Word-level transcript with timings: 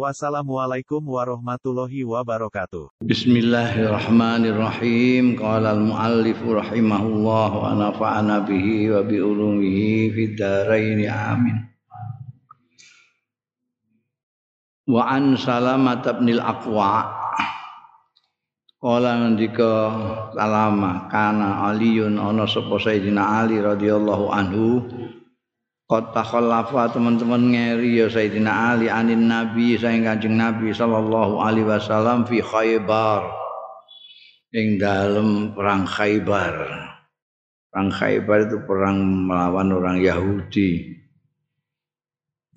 Wassalamualaikum 0.00 1.04
warahmatullahi 1.04 2.08
wabarakatuh. 2.08 3.04
Bismillahirrahmanirrahim. 3.04 5.36
Qala 5.36 5.76
al-muallif 5.76 6.40
rahimahullah 6.40 7.50
wa 7.52 7.76
nafa'ana 7.76 8.48
bihi 8.48 8.88
wa 8.88 9.04
bi 9.04 9.20
ulumihi 9.20 10.08
fid 10.08 10.40
dharain 10.40 11.04
amin. 11.04 11.68
Wa 14.88 15.04
an 15.04 15.36
Salamah 15.36 16.00
bin 16.16 16.40
al-Aqwa 16.40 17.20
Kala 18.80 19.20
ngendika 19.20 19.72
Salamah 20.32 21.12
kana 21.12 21.68
Aliun 21.68 22.16
ana 22.16 22.48
sapa 22.48 22.80
Sayyidina 22.80 23.44
Ali 23.44 23.60
radhiyallahu 23.60 24.32
anhu 24.32 24.80
Qad 25.90 26.14
takhallafa 26.14 26.94
teman-teman 26.94 27.50
ngeri 27.50 27.98
ya 27.98 28.06
Sayyidina 28.06 28.78
Ali 28.78 28.86
anin 28.86 29.26
Nabi 29.26 29.74
sayang 29.74 30.06
Kanjeng 30.06 30.38
Nabi 30.38 30.70
sallallahu 30.70 31.42
alaihi 31.42 31.66
wasallam 31.66 32.30
fi 32.30 32.38
Khaybar. 32.38 33.26
Ing 34.54 34.78
dalam 34.78 35.50
perang 35.50 35.90
Khaybar. 35.90 36.54
Perang 37.74 37.90
Khaybar 37.90 38.38
itu 38.46 38.62
perang 38.70 39.02
melawan 39.02 39.74
orang 39.74 39.98
Yahudi. 39.98 40.94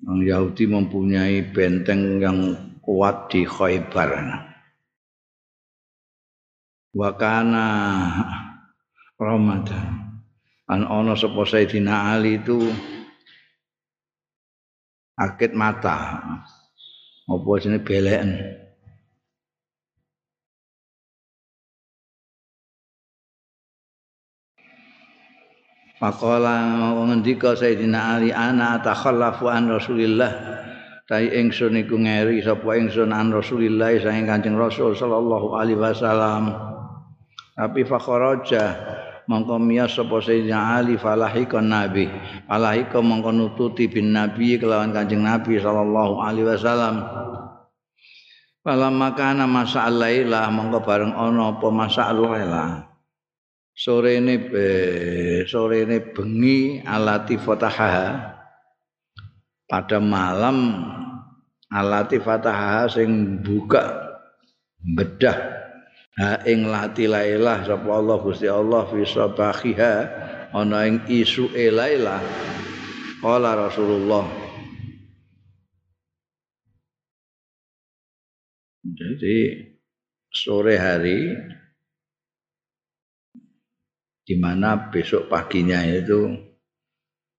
Orang 0.06 0.22
Yahudi 0.22 0.64
mempunyai 0.70 1.42
benteng 1.50 2.22
yang 2.22 2.38
kuat 2.86 3.34
di 3.34 3.42
Khaybar. 3.42 4.14
Wakana 6.94 7.66
Ramadan. 9.18 10.22
An 10.70 10.86
ono 10.86 11.18
sapa 11.18 11.42
Sayyidina 11.42 12.14
Ali 12.14 12.38
itu 12.38 12.93
akit 15.18 15.54
mata. 15.54 16.20
Apa 17.24 17.50
jenenge 17.56 17.86
beleken? 17.86 18.30
Pakola 25.94 26.60
ngendika 27.08 27.56
Sayyidina 27.56 28.20
Ali 28.20 28.28
ana 28.28 28.76
takhallafu 28.82 29.48
an 29.48 29.72
Rasulillah. 29.72 30.32
Tai 31.04 31.24
ingsun 31.32 31.80
iku 31.80 31.96
ngeri 31.96 32.44
sapa 32.44 32.76
ingsun 32.76 33.08
an 33.12 33.32
Rasulillah 33.32 33.92
saking 34.00 34.28
Kanjeng 34.28 34.56
Rasul 34.56 34.92
sallallahu 34.92 35.56
alaihi 35.56 35.80
wasallam. 35.80 36.52
Tapi 37.56 37.86
fakharaja 37.88 38.64
mongko 39.24 39.56
miyas 39.56 39.96
sapa 39.96 40.20
sayyidina 40.20 40.80
Ali 40.80 41.00
falahikon 41.00 41.72
nabi. 41.72 42.08
Falahika 42.44 43.00
mongko 43.00 43.30
nututi 43.32 43.88
bin 43.88 44.12
nabi 44.12 44.60
kelawan 44.60 44.92
kanjeng 44.92 45.24
nabi 45.24 45.56
sallallahu 45.56 46.20
alaihi 46.20 46.48
wasallam. 46.48 46.96
Falam 48.64 48.94
makana 48.96 49.44
masa 49.44 49.88
laila 49.88 50.48
mongko 50.52 50.84
bareng 50.84 51.12
ana 51.12 51.56
apa 51.56 51.68
masa 51.68 52.12
laila 52.12 52.88
sorene 53.74 54.38
be 54.38 54.66
sorene 55.48 56.00
bengi 56.12 56.84
alati 56.84 57.40
fataha. 57.40 58.32
Pada 59.64 59.96
malam 59.96 60.84
alati 61.72 62.20
fataha 62.20 62.84
sing 62.86 63.40
buka 63.40 64.12
bedah 64.84 65.63
ha 66.20 66.42
ing 66.46 66.70
lati 66.70 67.08
sapa 67.08 67.88
Allah 67.90 68.16
Gusti 68.22 68.46
Allah 68.46 68.86
fi 68.90 69.02
sabahiha 69.02 69.94
ana 70.54 70.86
ing 70.86 71.02
isu 71.10 71.50
lailah 71.50 72.22
qala 73.24 73.58
Rasulullah 73.68 74.26
jadi 78.84 79.38
sore 80.30 80.76
hari 80.78 81.34
di 84.24 84.34
mana 84.40 84.88
besok 84.88 85.28
paginya 85.28 85.84
itu 85.84 86.32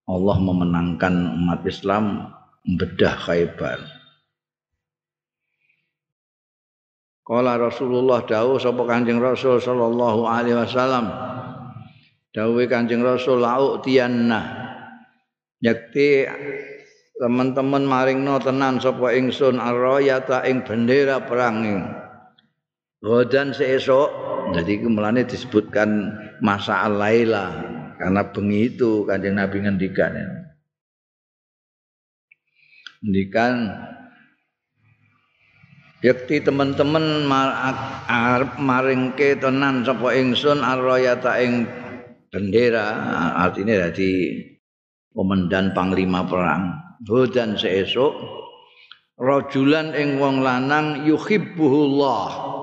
Allah 0.06 0.38
memenangkan 0.38 1.34
umat 1.34 1.66
Islam 1.66 2.30
membedah 2.62 3.18
Khaybar. 3.26 3.95
Kala 7.26 7.58
Rasulullah 7.58 8.22
dawuh 8.22 8.62
sapa 8.62 8.86
Kanjeng 8.86 9.18
Rasul 9.18 9.58
sallallahu 9.58 10.30
alaihi 10.30 10.62
wasallam. 10.62 11.10
Dawuhe 12.30 12.70
Kanjeng 12.70 13.02
Rasul 13.02 13.42
lau 13.42 13.82
tiyanna. 13.82 14.46
Yakti 15.58 16.30
teman-teman 17.18 17.82
maringno 17.82 18.38
tenan 18.38 18.78
sapa 18.78 19.18
ingsun 19.18 19.58
arrayata 19.58 20.46
ing 20.46 20.62
bendera 20.70 21.26
perang. 21.26 21.66
Godan 23.02 23.58
seesok. 23.58 24.38
Jadi 24.54 24.78
itu 24.78 24.86
mulane 24.94 25.26
disebutkan 25.26 26.14
masa 26.46 26.86
al-laila 26.86 27.50
karena 27.98 28.22
bengi 28.30 28.70
itu 28.70 29.02
Kanjeng 29.10 29.42
Nabi 29.42 29.66
ngendikan. 29.66 30.14
Ngendikan 33.02 33.74
Yakti 36.06 36.38
teman-teman 36.46 37.26
maringke 38.62 39.42
tenan 39.42 39.82
sapa 39.82 40.14
ingsun 40.14 40.62
arroyata 40.62 41.42
ing 41.42 41.66
bendera 42.30 42.94
artinya 43.42 43.90
dadi 43.90 44.38
komandan 45.18 45.74
panglima 45.74 46.22
perang. 46.30 46.78
Hudan 47.10 47.58
seesuk 47.58 48.14
rajulan 49.18 49.98
ing 49.98 50.22
wong 50.22 50.46
lanang 50.46 51.10
yuhibbuhullah. 51.10 52.54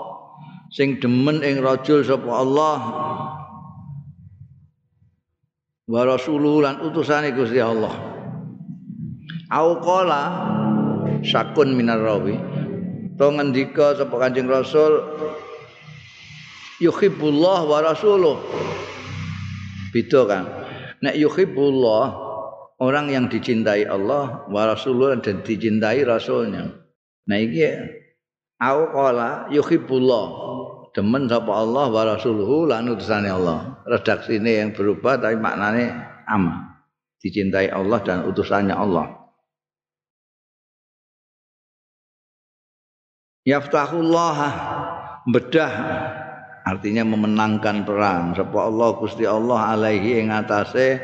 Sing 0.70 1.02
demen 1.02 1.42
ing 1.42 1.66
rajul 1.66 2.06
sapa 2.06 2.30
Allah. 2.30 2.78
Wa 5.90 6.06
rasuluhu 6.06 6.62
lan 6.62 6.78
utusane 6.78 7.34
Gusti 7.34 7.58
Allah. 7.58 7.90
Au 9.50 9.82
qala 9.82 10.22
sakun 11.26 11.74
minar 11.74 11.98
rawi 11.98 12.38
to 13.22 13.30
ngendika 13.30 13.94
sapa 13.94 14.18
Kanjeng 14.18 14.50
Rasul 14.50 14.98
yuhibbullah 16.82 17.62
wa 17.70 17.78
rasuluh. 17.78 18.34
Beda 19.94 20.26
kan 20.26 20.44
nek 20.98 21.14
yuhibbullah 21.14 22.18
orang 22.82 23.14
yang 23.14 23.30
dicintai 23.30 23.86
Allah 23.86 24.42
wa 24.50 24.62
rasuluh 24.66 25.14
dan 25.22 25.46
dicintai 25.46 26.02
rasulnya. 26.02 26.66
Nah 27.30 27.38
iki 27.38 27.62
au 28.58 28.90
qala 28.90 29.46
yuhibbullah 29.54 30.26
demen 30.90 31.30
sapa 31.30 31.62
Allah 31.62 31.86
wa 31.94 32.02
rasuluhu 32.02 32.66
lan 32.66 32.90
utusane 32.90 33.30
Allah. 33.30 33.86
Redaksine 33.86 34.66
yang 34.66 34.74
berubah 34.74 35.22
tapi 35.22 35.38
maknane 35.38 35.94
ama 36.26 36.74
dicintai 37.22 37.70
Allah 37.70 38.02
dan 38.02 38.26
utusannya 38.26 38.74
Allah 38.74 39.21
yaftahullah 43.46 44.36
bedah. 45.26 45.74
Artinya 46.62 47.02
memenangkan 47.02 47.82
perang. 47.82 48.38
Sapa 48.38 48.70
Allah 48.70 48.88
Gusti 49.02 49.26
Allah 49.26 49.74
alaihi 49.74 50.22
ing 50.22 50.30
atase 50.30 51.02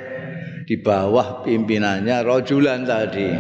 di 0.71 0.79
bawah 0.79 1.43
pimpinannya 1.43 2.23
rojulan 2.23 2.87
tadi. 2.87 3.31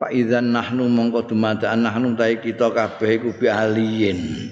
Pak 0.00 0.16
Idzan 0.16 0.56
nahnu 0.56 0.88
mongko 0.88 1.28
dumadaan 1.28 1.84
nahnu 1.84 2.16
ta'i 2.16 2.40
kita 2.40 2.72
kabeh 2.72 3.20
iku 3.20 3.36
bi 3.36 3.52
aliyin 3.52 4.48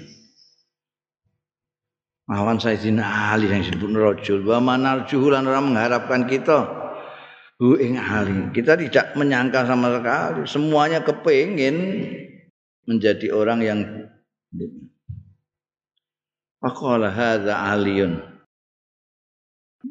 Awan 2.29 2.61
Sayyidina 2.61 3.33
Ali 3.33 3.49
yang 3.49 3.65
disebut 3.65 3.89
rajul 3.89 4.45
wa 4.45 4.61
manarjuhu 4.61 5.33
lan 5.33 5.49
orang 5.49 5.73
mengharapkan 5.73 6.29
kita 6.29 6.61
hu 7.57 7.73
ing 7.81 7.97
Ali. 7.97 8.53
Kita 8.53 8.77
tidak 8.77 9.17
menyangka 9.17 9.65
sama 9.65 9.97
sekali. 9.97 10.45
Semuanya 10.45 11.01
kepingin 11.01 12.05
menjadi 12.85 13.33
orang 13.33 13.59
yang 13.65 13.79
Faqala 16.59 17.07
hadza 17.07 17.55
aliyun. 17.55 18.19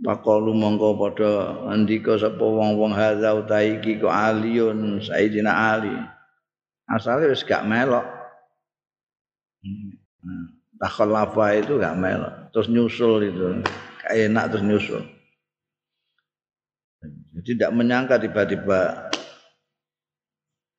Faqalu 0.05 0.53
mongko 0.53 1.01
padha 1.01 1.33
andika 1.73 2.21
sapa 2.21 2.45
wong-wong 2.45 2.93
hadza 2.93 3.33
utahi 3.33 3.81
iki 3.81 3.97
kok 3.97 4.13
aliyun 4.13 5.01
Sayyidina 5.01 5.49
Ali. 5.49 5.97
Asalnya 6.85 7.33
wis 7.33 7.41
gak 7.41 7.65
melok. 7.65 8.05
Hmm. 9.65 10.58
Takhallafa 10.79 11.59
itu 11.59 11.83
gak 11.83 11.99
melok, 11.99 12.55
terus 12.55 12.71
nyusul 12.71 13.27
itu. 13.27 13.63
Kayak 14.03 14.31
enak 14.31 14.45
terus 14.55 14.65
nyusul. 14.65 15.03
Jadi 17.39 17.51
tidak 17.55 17.71
menyangka 17.75 18.19
tiba-tiba 18.19 19.11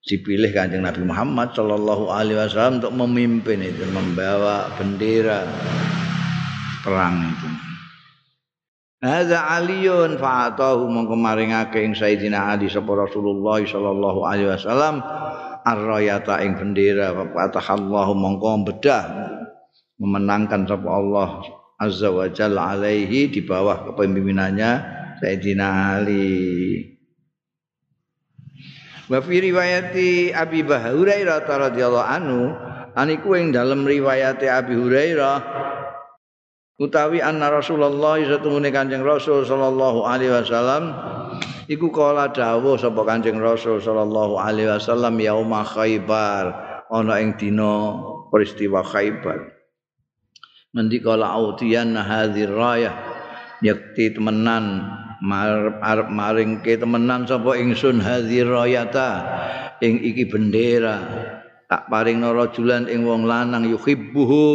dipilih 0.04 0.51
kanjeng 0.56 0.84
Nabi 0.88 1.04
Muhammad 1.04 1.51
Shallallahu 1.51 2.12
Alaihi 2.12 2.40
Wasallam 2.40 2.80
untuk 2.80 2.96
memimpin 2.96 3.60
itu, 3.60 3.84
membawa 3.92 4.72
bendera 4.80 5.44
perang 6.84 7.36
itu. 7.36 7.50
Hadza 9.00 9.40
aliyun 9.48 10.19
fa'atahu 10.19 10.92
mongko 10.92 11.16
maringake 11.16 11.80
ing 11.88 11.96
Sayyidina 11.96 12.51
Ali 12.51 12.68
sapa 12.68 12.92
Rasulullah 13.00 13.63
sallallahu 13.63 14.28
alaihi 14.28 14.51
wasallam 14.51 15.00
ar-rayata 15.63 16.44
ing 16.44 16.60
bendera 16.60 17.16
fatahallahu 17.16 18.12
mongko 18.12 18.68
bedah 18.68 19.04
memenangkan 20.00 20.63
sapa 20.63 20.88
Allah 20.88 21.30
azza 21.80 22.10
wa 22.12 22.28
jalla 22.31 22.75
alaihi 22.75 23.28
di 23.28 23.44
bawah 23.44 23.92
kepemimpinannya 23.92 24.72
Sayyidina 25.19 26.00
Ali. 26.00 26.40
Wa 29.12 29.19
fi 29.19 29.36
riwayati 29.44 30.31
Abi 30.31 30.63
Hurairah 30.63 31.44
radhiyallahu 31.44 32.07
anhu 32.07 32.42
aniku 32.96 33.36
ing 33.36 33.51
dalam 33.51 33.84
riwayat 33.84 34.40
Abi 34.48 34.80
Hurairah 34.80 35.38
utawi 36.80 37.19
anna 37.19 37.51
Rasulullah 37.51 38.16
satemune 38.24 38.72
Kanjeng 38.72 39.04
Rasul 39.04 39.44
sallallahu 39.44 40.07
alaihi 40.07 40.31
wasallam 40.31 40.96
iku 41.68 41.92
kala 41.92 42.31
dawuh 42.31 42.80
sapa 42.80 43.04
Kanjeng 43.04 43.42
Rasul 43.44 43.84
sallallahu 43.84 44.40
alaihi 44.40 44.72
wasallam 44.72 45.19
yauma 45.19 45.68
Khaibar 45.68 46.56
ana 46.88 47.19
ing 47.19 47.36
dina 47.36 48.00
peristiwa 48.31 48.86
Khaibar 48.86 49.59
Nanti 50.69 51.01
kala 51.01 51.33
autiyan 51.33 51.98
hadzir 51.98 52.54
rayah 52.54 52.94
yakti 53.66 54.13
temenan 54.13 54.86
arep 55.81 56.07
maringke 56.13 56.77
temenan 56.77 57.25
sapa 57.25 57.57
ingsun 57.57 58.00
hadzir 58.00 58.45
rayata 58.45 59.25
ing 59.81 60.00
iki 60.00 60.30
bendera 60.30 61.01
tak 61.69 61.86
paring 61.86 62.25
rajulan 62.25 62.89
ing 62.89 63.06
wong 63.06 63.30
lanang 63.30 63.66
yuhibbuhu 63.69 64.45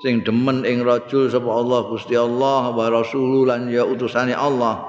sing 0.00 0.24
demen 0.24 0.64
ing 0.64 0.80
rajul 0.80 1.28
sapa 1.28 1.48
Allah 1.48 1.80
Gusti 1.92 2.16
Allah 2.16 2.72
wa 2.72 2.86
rasuluh 2.88 3.44
lan 3.44 3.68
ya 3.68 3.84
utusane 3.84 4.32
Allah. 4.32 4.80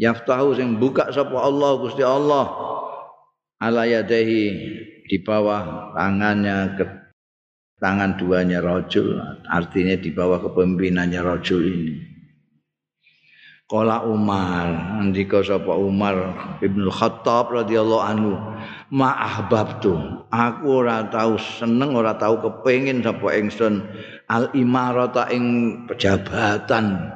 Yaftahu 0.00 0.56
sing 0.56 0.80
buka 0.80 1.12
sapa 1.12 1.36
Allah 1.36 1.70
Gusti 1.82 2.00
Allah 2.00 2.48
ala 3.60 3.82
yadahi 3.84 4.44
di 5.04 5.16
bawah 5.20 5.92
tangannya 5.92 6.78
ke 6.80 6.84
tangan 7.78 8.18
duanya 8.18 8.58
rajul 8.62 9.18
artinya 9.46 9.94
di 9.98 10.10
bawah 10.10 10.42
kepemimpinannya 10.42 11.20
rajul 11.22 11.62
ini 11.62 12.08
Kala 13.68 14.00
Umar, 14.08 14.96
andika 14.96 15.44
sapa 15.44 15.76
Umar 15.76 16.16
Ibnu 16.64 16.88
Khattab 16.88 17.52
radhiyallahu 17.52 18.00
anhu, 18.00 18.32
ma 18.88 19.12
ahbabtu. 19.12 19.92
Aku 20.32 20.80
ora 20.80 21.04
tau 21.12 21.36
seneng, 21.36 21.92
ora 21.92 22.16
tau 22.16 22.40
kepengin 22.40 23.04
sapa 23.04 23.28
ingsun 23.36 23.84
al 24.32 24.48
imarata 24.56 25.28
ing 25.28 25.44
pejabatan. 25.84 27.12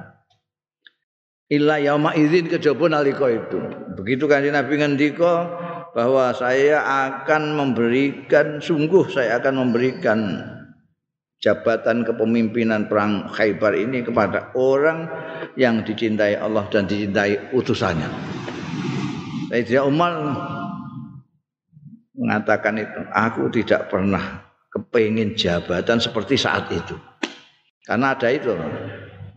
Illa 1.48 1.80
yauma 1.80 2.12
idzin 2.20 2.52
kejaba 2.52 2.84
nalika 2.84 3.32
itu. 3.32 3.56
Begitu 3.96 4.28
kan 4.28 4.44
Nabi 4.44 4.76
ngendika 4.76 5.48
bahwa 5.92 6.32
saya 6.32 6.80
akan 7.12 7.56
memberikan 7.56 8.60
sungguh 8.60 9.12
saya 9.12 9.36
akan 9.40 9.68
memberikan 9.68 10.40
jabatan 11.42 12.06
kepemimpinan 12.06 12.88
perang 12.88 13.28
Khaybar 13.28 13.76
ini 13.76 14.06
kepada 14.06 14.54
orang 14.56 15.10
yang 15.58 15.82
dicintai 15.82 16.38
Allah 16.38 16.64
dan 16.70 16.86
dicintai 16.86 17.52
utusannya. 17.52 18.08
Sayyidina 19.52 19.82
Umar 19.84 20.12
mengatakan 22.16 22.80
itu, 22.80 23.00
aku 23.12 23.50
tidak 23.52 23.92
pernah 23.92 24.48
kepingin 24.72 25.36
jabatan 25.36 26.00
seperti 26.00 26.40
saat 26.40 26.70
itu. 26.72 26.96
Karena 27.84 28.14
ada 28.14 28.30
itu, 28.30 28.54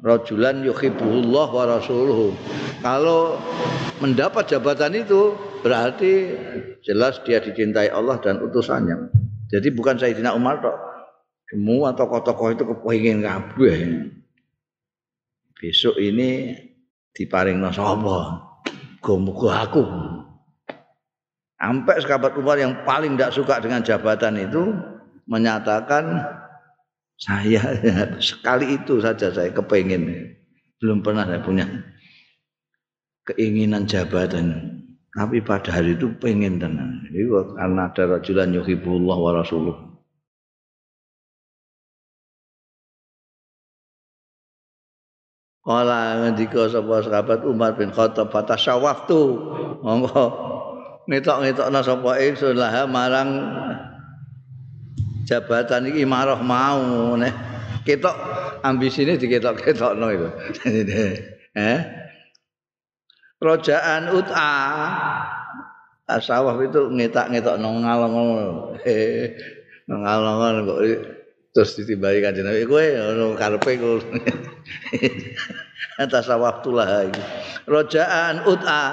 rajulan 0.05 0.61
yuhibbullah 0.61 1.47
wa 1.49 1.65
rasuluhu. 1.65 2.37
Kalau 2.79 3.41
mendapat 3.99 4.45
jabatan 4.45 5.01
itu 5.01 5.33
berarti 5.65 6.29
jelas 6.85 7.25
dia 7.25 7.41
dicintai 7.41 7.89
Allah 7.89 8.21
dan 8.21 8.37
utusannya. 8.37 9.09
Jadi 9.49 9.73
bukan 9.73 9.97
Sayyidina 9.97 10.37
Umar 10.37 10.61
tok, 10.61 10.77
semua 11.49 11.97
tokoh-tokoh 11.97 12.53
itu 12.53 12.63
kepingin 12.69 13.25
kabeh. 13.25 14.05
Besok 15.57 15.97
ini 15.97 16.53
diparing 17.17 17.65
sapa? 17.73 18.45
Muga 19.05 19.65
aku. 19.65 19.85
Sampai 21.57 21.97
sekabat 22.01 22.37
Umar 22.37 22.61
yang 22.61 22.85
paling 22.85 23.17
tidak 23.17 23.33
suka 23.33 23.61
dengan 23.61 23.81
jabatan 23.81 24.37
itu 24.37 24.73
menyatakan 25.25 26.25
saya 27.17 27.61
sekali 28.21 28.77
itu 28.77 29.01
saja 29.01 29.33
saya 29.33 29.49
kepingin. 29.49 30.33
Belum 30.77 31.01
pernah 31.01 31.25
saya 31.25 31.41
punya 31.41 31.65
keinginan 33.29 33.89
jabatan. 33.89 34.84
Tapi 35.15 35.39
pada 35.39 35.71
hari 35.71 35.95
itu 35.95 36.11
pengen 36.19 36.59
tenan. 36.59 37.07
Itu 37.07 37.55
karena 37.55 37.87
ada 37.87 38.03
rajulan 38.19 38.51
yuhibullah 38.51 39.15
wa 39.15 39.31
rasuluh. 39.31 39.75
Kala 45.63 46.19
ngendika 46.21 46.67
sapa 46.67 47.01
sahabat 47.01 47.41
Umar 47.47 47.79
bin 47.79 47.95
Khattab 47.95 48.29
fatasyawaftu. 48.29 49.21
Monggo 49.81 50.25
ngetok-ngetokna 51.07 51.79
sapa 51.79 52.11
ingsun 52.19 52.59
lah 52.59 52.83
marang 52.85 53.29
jabatan 55.23 55.95
iki 55.95 56.03
marah 56.03 56.43
mau 56.43 57.15
nih. 57.15 57.31
Ketok 57.87 58.15
ambisine 58.67 59.15
diketok-ketokno 59.15 60.07
itu. 60.11 60.27
eh? 61.55 62.04
Rojaan 63.39 64.11
ut'a. 64.15 64.53
Asawaf 66.05 66.61
itu 66.61 66.87
ngetak-ngetok 66.93 67.57
nong 67.57 67.81
ngalong 67.81 68.15
eh 68.87 69.33
ngalong 69.89 70.69
kok 70.69 70.79
terus 71.55 71.71
ditimbali 71.81 72.21
kanjeng 72.21 72.45
Nabi. 72.45 72.63
Kowe 72.69 72.85
ono 72.85 73.33
karepe 73.33 73.71
kowe 73.81 73.97
atas 76.03 76.27
waktu 76.29 76.69
lah 76.75 76.87
rojaan 77.65 78.45
ut'a. 78.45 78.83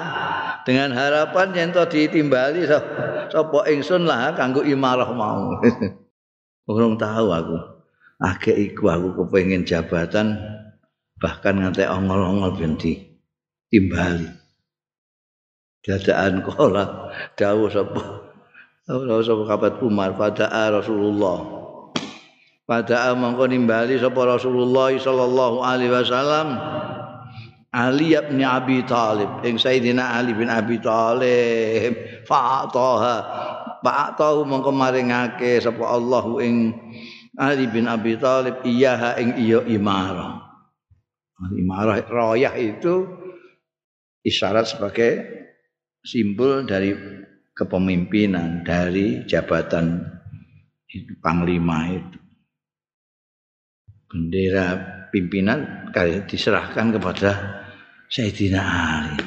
Dengan 0.63 0.95
harapan 0.95 1.51
yang 1.51 1.69
to 1.75 1.83
ditimbali 1.85 2.63
sapa 2.67 3.59
ingsun 3.67 4.07
lah 4.07 4.31
kanggo 4.33 4.63
imarah 4.63 5.11
mau. 5.11 5.59
Urung 6.71 6.95
tahu 6.95 7.27
aku. 7.29 7.57
Agek 8.23 8.55
iku 8.71 8.87
aku 8.87 9.07
kepengin 9.19 9.67
jabatan 9.67 10.39
bahkan 11.19 11.59
nganti 11.59 11.83
ongol-ongol 11.83 12.55
ben 12.55 12.79
ditimbali 13.73 14.29
dadaan 15.81 16.45
kola 16.45 17.09
dawuh 17.33 17.73
sapa? 17.73 18.29
Sapa 18.85 19.43
kabat 19.49 19.81
Umar? 19.81 20.13
Pada 20.13 20.69
Rasulullah. 20.69 21.65
Pada 22.63 23.11
mongko 23.17 23.49
nimbali 23.49 23.97
sapa 23.97 24.21
Rasulullah 24.29 24.93
sallallahu 24.93 25.65
alaihi 25.65 25.91
wasallam? 25.91 26.47
Ali 27.73 28.13
bin 28.29 28.45
Abi 28.45 28.85
Talib. 28.85 29.41
Ing 29.41 29.57
Sayyidina 29.57 30.21
Ali 30.21 30.37
bin 30.37 30.45
Abi 30.45 30.77
Talib. 30.77 32.23
Fa'ataha 32.29 33.15
fa'atahu 33.81 34.45
mongko 34.45 34.69
maringake 34.69 35.57
sapa 35.57 35.83
Allah 35.83 36.23
ing 36.45 36.75
Ali 37.39 37.65
bin 37.71 37.89
Abi 37.89 38.15
Talib. 38.21 38.61
Iyaha 38.61 39.17
ing 39.19 39.41
iya 39.41 39.63
imarah. 39.67 40.43
Imarah 41.55 42.03
royah 42.07 42.55
itu 42.55 43.22
isyarat 44.23 44.65
sebagai 44.65 45.11
simbol 46.03 46.63
dari 46.63 46.95
kepemimpinan 47.53 48.65
dari 48.65 49.27
jabatan 49.29 50.01
itu 50.89 51.13
panglima 51.21 51.91
itu 51.91 52.19
bendera 54.09 54.77
pimpinan 55.09 55.89
diserahkan 56.25 56.93
kepada 56.93 57.31
Sayyidina 58.09 58.61
Ali. 58.61 59.25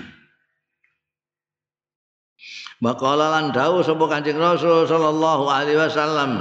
Maqala 2.79 3.33
lan 3.33 3.57
dawuh 3.57 3.81
sapa 3.81 4.05
Kanjeng 4.07 4.37
Rasul 4.37 4.85
sallallahu 4.87 5.49
alaihi 5.49 5.81
wasallam. 5.81 6.39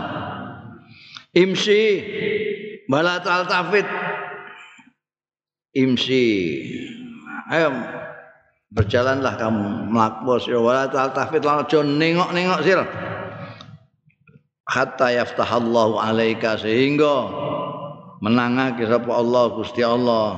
Imsi 1.33 2.03
bala 2.85 3.23
tafid. 3.23 3.87
Imsi. 5.73 6.25
Ayo 7.49 7.71
berjalanlah 8.75 9.39
kamu 9.39 9.87
melakbos 9.87 10.51
ya 10.51 10.59
wala 10.59 10.91
tafid 10.91 11.47
lan 11.47 11.63
aja 11.63 11.79
nengok-nengok 11.79 12.59
sira. 12.61 12.85
hatta 14.67 15.15
yaftahallahu 15.15 15.95
alaika 15.95 16.59
sehingga 16.59 17.31
menangake 18.19 18.83
sapa 18.83 19.11
Allah 19.15 19.43
Gusti 19.55 19.79
Allah 19.79 20.35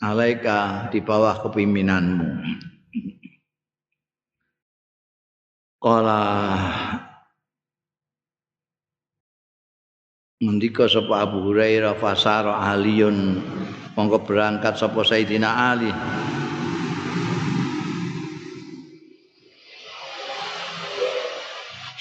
alaika 0.00 0.88
di 0.88 1.04
bawah 1.04 1.36
kepemimpinanmu. 1.44 2.28
Kala 5.82 6.22
Ngendika 10.42 10.90
sapa 10.90 11.22
Abu 11.22 11.50
Hurairah 11.50 11.94
fasara 12.02 12.66
Aliun 12.74 13.38
monggo 13.94 14.18
berangkat 14.26 14.74
sapa 14.74 15.06
Sayyidina 15.06 15.50
Ali 15.70 15.90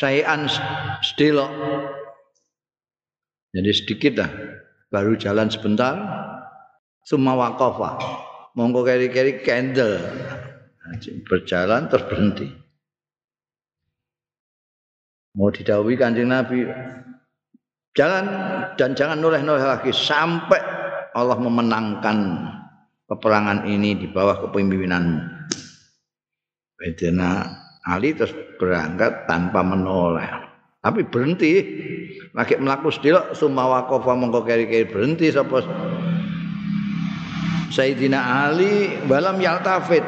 Sayan 0.02 0.50
sedelo 1.06 1.46
jadi 3.54 3.70
sedikit 3.70 4.18
lah 4.18 4.32
baru 4.90 5.14
jalan 5.14 5.54
sebentar. 5.54 5.94
Semua 7.06 7.38
wakofa 7.38 8.02
monggo 8.58 8.82
keri-keri 8.82 9.46
candle. 9.46 10.02
Berjalan 11.30 11.86
terus 11.86 12.06
berhenti 12.10 12.50
mau 15.36 15.52
didawui 15.52 15.96
kanjeng 15.96 16.32
Nabi. 16.32 16.68
Jalan 17.92 18.26
dan 18.80 18.96
jangan 18.96 19.20
noleh-noleh 19.20 19.68
lagi 19.68 19.92
sampai 19.92 20.64
Allah 21.12 21.36
memenangkan 21.36 22.18
peperangan 23.04 23.68
ini 23.68 24.00
di 24.00 24.08
bawah 24.08 24.48
kepemimpinanmu. 24.48 25.20
Bedena 26.80 27.61
Ali 27.82 28.14
terus 28.14 28.34
berangkat 28.62 29.26
tanpa 29.26 29.66
menoleh. 29.66 30.30
Tapi 30.82 31.06
berhenti. 31.06 31.54
Lagi 32.32 32.56
melaku 32.58 32.94
sedilok 32.94 33.34
sumawa 33.34 33.90
kofa 33.90 34.14
mongko 34.14 34.46
keri-keri. 34.46 34.90
Berhenti 34.90 35.34
sapa 35.34 35.66
Sayyidina 37.74 38.50
Ali 38.50 39.02
balam 39.06 39.42
yaltafit. 39.42 40.06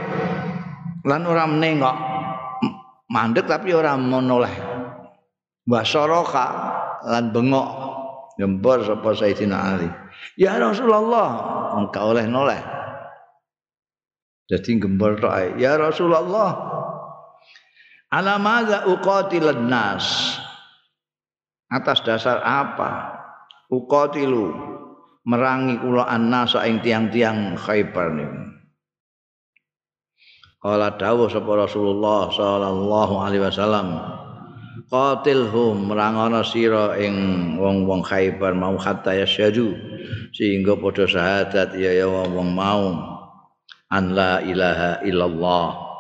Lan 1.06 1.26
ora 1.26 1.50
menengok. 1.50 1.98
Mandek 3.10 3.50
tapi 3.50 3.74
ora 3.74 3.98
menoleh. 3.98 4.54
Wasoroka 5.66 6.48
lan 7.06 7.34
bengok. 7.34 7.70
Gempor 8.38 8.86
sapa 8.86 9.10
Sayyidina 9.14 9.58
Ali. 9.58 9.90
Ya 10.38 10.58
Rasulullah. 10.58 11.30
Engkau 11.74 12.14
oleh 12.14 12.30
noleh 12.30 12.74
jadi 14.52 14.76
gempor 14.76 15.18
tok 15.18 15.56
ya 15.56 15.80
Rasulullah 15.80 16.73
ala 18.14 18.38
madza 18.38 18.86
uqatilan 18.86 19.66
nas? 19.66 20.38
Atas 21.74 22.06
dasar 22.06 22.46
apa? 22.46 23.18
Uqatilu 23.74 24.54
merangi 25.26 25.82
kula 25.82 26.06
annasa 26.06 26.62
ing 26.70 26.86
tiang-tiang 26.86 27.58
Khaibar 27.58 28.14
niku 28.14 28.54
Kala 30.64 30.96
dawuh 30.96 31.28
sapa 31.28 31.60
Rasulullah 31.60 32.32
sallallahu 32.32 33.14
alaihi 33.20 33.44
wasallam 33.44 34.00
qatilhum 34.88 35.92
merangono 35.92 36.40
sira 36.40 36.96
ing 36.96 37.16
wong-wong 37.60 38.00
Khaibar 38.00 38.56
mau 38.56 38.80
hatta 38.80 39.12
yasyadu 39.12 39.76
sehingga 40.32 40.80
padha 40.80 41.04
syahadat 41.04 41.76
ya 41.76 41.92
ya 41.92 42.08
wong 42.08 42.56
mau 42.56 42.96
an 43.92 44.16
la 44.16 44.40
ilaha 44.40 45.04
illallah 45.04 45.93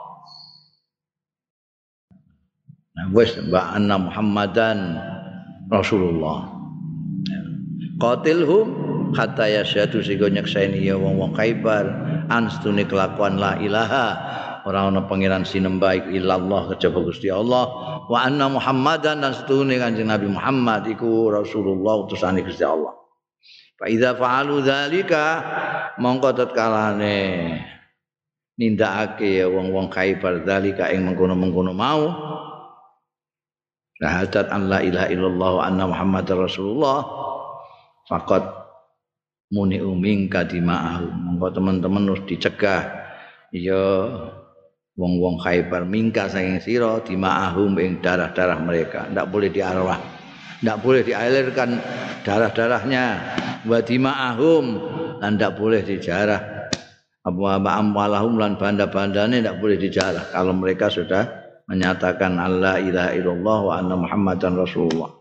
wis 3.11 3.35
mbak 3.35 3.75
anna 3.75 3.99
Muhammadan 3.99 4.95
Rasulullah. 5.67 6.53
Qatilhum 7.99 8.67
hatta 9.13 9.45
yasyadu 9.47 10.01
sehingga 10.01 10.29
nyekseni 10.31 10.83
ya 10.83 10.97
wong-wong 10.97 11.35
Khaibar 11.37 11.85
anstune 12.29 12.83
kelakuan 12.87 13.37
la 13.37 13.59
ilaha 13.61 14.07
ora 14.63 14.87
ana 14.87 15.05
pangeran 15.05 15.43
sinembah 15.43 15.99
iku 15.99 16.09
illallah 16.11 16.73
kejaba 16.73 16.99
Gusti 17.03 17.27
Allah 17.29 17.67
wa 18.07 18.19
anna 18.19 18.49
Muhammadan 18.49 19.21
dan 19.21 19.31
setune 19.35 19.77
Kanjeng 19.77 20.09
Nabi 20.09 20.27
Muhammad 20.31 20.87
iku 20.87 21.29
Rasulullah 21.29 22.07
utusane 22.07 22.41
Gusti 22.43 22.63
Allah. 22.65 22.95
Fa 23.77 23.85
idza 23.91 24.15
fa'alu 24.15 24.63
dzalika 24.63 25.25
mongko 25.99 26.29
tatkalane 26.33 27.19
nindakake 28.57 29.43
ya 29.43 29.47
wong-wong 29.49 29.89
Khaibar 29.93 30.45
dzalika 30.45 30.89
ing 30.93 31.05
mengkono-mengkono 31.05 31.73
mau 31.73 32.01
syahadat 34.03 34.51
an 34.51 34.67
la 34.67 34.83
ilaha 34.83 35.07
illallah 35.07 35.49
wa 35.55 35.63
anna 35.63 35.87
muhammadar 35.87 36.43
rasulullah 36.43 37.07
faqad 38.11 38.43
muni 39.47 39.79
umingka 39.79 40.43
dima'ahu. 40.43 41.07
Monggo 41.07 41.47
teman-teman 41.55 42.11
harus 42.11 42.27
dicegah. 42.27 42.99
Ya 43.55 43.79
wong-wong 44.99 45.39
Khaibar 45.39 45.87
mingka 45.87 46.27
saking 46.27 46.59
sira 46.59 46.99
dima'ahum 46.99 47.79
ing 47.79 48.03
darah-darah 48.03 48.59
mereka. 48.59 49.07
Ndak 49.07 49.31
boleh 49.31 49.47
diarwah 49.47 49.99
ndak 50.63 50.79
boleh 50.79 51.03
dialirkan 51.03 51.79
darah-darahnya. 52.27 53.05
Wa 53.63 53.79
dima'ahum 53.79 54.65
dan 55.23 55.39
ndak 55.39 55.55
boleh 55.55 55.79
dijarah. 55.79 56.67
Apa 57.23 57.55
amwalahum 57.79 58.35
lan 58.35 58.59
banda-bandane 58.59 59.39
ndak 59.39 59.63
boleh 59.63 59.79
dijarah. 59.79 60.27
Kalau 60.35 60.51
mereka 60.51 60.91
sudah 60.91 61.42
menyatakan 61.67 62.39
Allah 62.39 62.79
ilaha 62.79 63.11
illallah 63.15 63.59
wa 63.63 63.73
anna 63.77 63.95
muhammadan 63.99 64.55
rasulullah. 64.55 65.11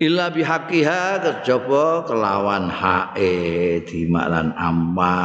Illa 0.00 0.32
bihaqiha 0.32 1.20
kejaba 1.20 2.08
kelawan 2.08 2.72
hae 2.72 3.84
dimaklan 3.84 4.56
amma 4.56 5.16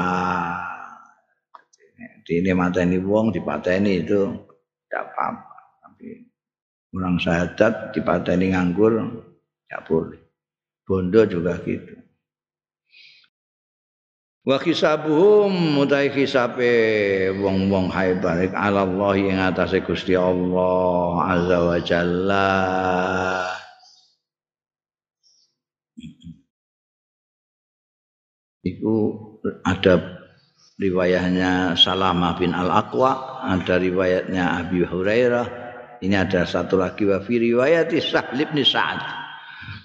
dene 2.28 2.52
mateni 2.52 3.00
wong 3.00 3.32
dipateni 3.32 4.04
itu 4.04 4.36
tidak 4.86 5.16
apa-apa. 5.16 5.58
Tapi 5.80 6.08
orang 6.92 7.16
syahadat 7.18 7.96
dipateni 7.96 8.52
nganggur 8.52 9.00
tidak 9.66 9.82
boleh. 9.88 10.22
Bondo 10.86 11.22
juga 11.26 11.58
gitu 11.66 12.05
wa 14.46 14.62
hisabuhum 14.62 15.50
mutai 15.74 16.14
hisabe 16.14 16.70
wong-wong 17.34 17.90
haibar 17.90 18.46
ala 18.54 18.86
Allah 18.86 19.14
ing 19.18 19.42
atase 19.42 19.82
Gusti 19.82 20.14
Allah 20.14 21.34
azza 21.34 21.58
wa 21.66 21.78
jalla 21.82 22.50
Iku 28.66 29.14
ada 29.62 30.26
riwayatnya 30.82 31.78
Salamah 31.78 32.34
bin 32.42 32.50
Al-Aqwa, 32.50 33.46
ada 33.46 33.78
riwayatnya 33.78 34.42
Abi 34.58 34.82
Hurairah. 34.82 35.46
Ini 36.02 36.26
ada 36.26 36.50
satu 36.50 36.82
lagi 36.82 37.06
wa 37.06 37.22
fi 37.22 37.38
riwayat 37.38 37.94
Sahal 38.02 38.42
bin 38.42 38.66
Sa'ad. 38.66 39.06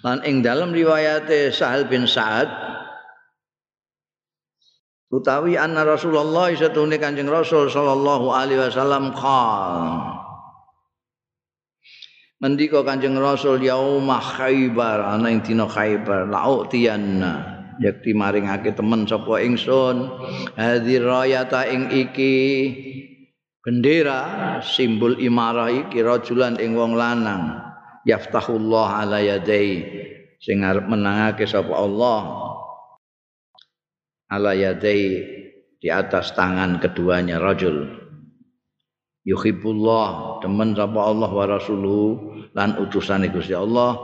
Lan 0.00 0.24
ing 0.24 0.40
dalam 0.40 0.72
riwayat 0.72 1.28
Sahal 1.52 1.92
bin 1.92 2.08
Sa'ad 2.08 2.48
utawi 5.10 5.58
anna 5.58 5.82
Rasulullah 5.82 6.48
satune 6.54 6.96
Kanjeng 6.96 7.28
Rasul 7.28 7.66
sallallahu 7.66 8.30
alaihi 8.30 8.62
wasallam 8.62 9.10
qal. 9.12 9.76
Mendika 12.40 12.80
Kanjeng 12.80 13.20
Rasul 13.20 13.60
yaumah 13.60 14.22
Khaibar 14.22 15.04
ana 15.04 15.28
ing 15.28 15.44
dina 15.44 15.68
Khaibar 15.68 16.24
la'utiyanna 16.24 17.60
yakti 17.80 18.16
maringake 18.16 18.72
temen 18.72 19.04
sapa 19.04 19.44
ingsun 19.44 20.08
hadir 20.56 21.04
rayata 21.04 21.68
ing 21.68 21.92
iki 21.92 22.36
bendera 23.60 24.60
simbol 24.64 25.16
imarah 25.20 25.68
iki 25.68 26.00
rajulan 26.00 26.56
ing 26.60 26.72
wong 26.76 26.96
lanang 26.96 27.60
yaftahullah 28.08 29.04
ala 29.04 29.20
yadai 29.20 29.84
sing 30.40 30.64
arep 30.64 30.88
menangake 30.88 31.44
sapa 31.44 31.72
Allah 31.76 32.49
ala 34.30 34.54
yadai 34.54 35.26
di 35.82 35.88
atas 35.90 36.32
tangan 36.38 36.78
keduanya 36.78 37.42
rajul. 37.42 37.90
Yuhibbullah 39.26 40.40
teman 40.40 40.72
sapa 40.72 41.00
Allah 41.02 41.30
wa 41.30 41.44
rasuluhu 41.44 42.08
lan 42.56 42.78
utusane 42.80 43.28
Gusti 43.28 43.52
Allah. 43.52 43.98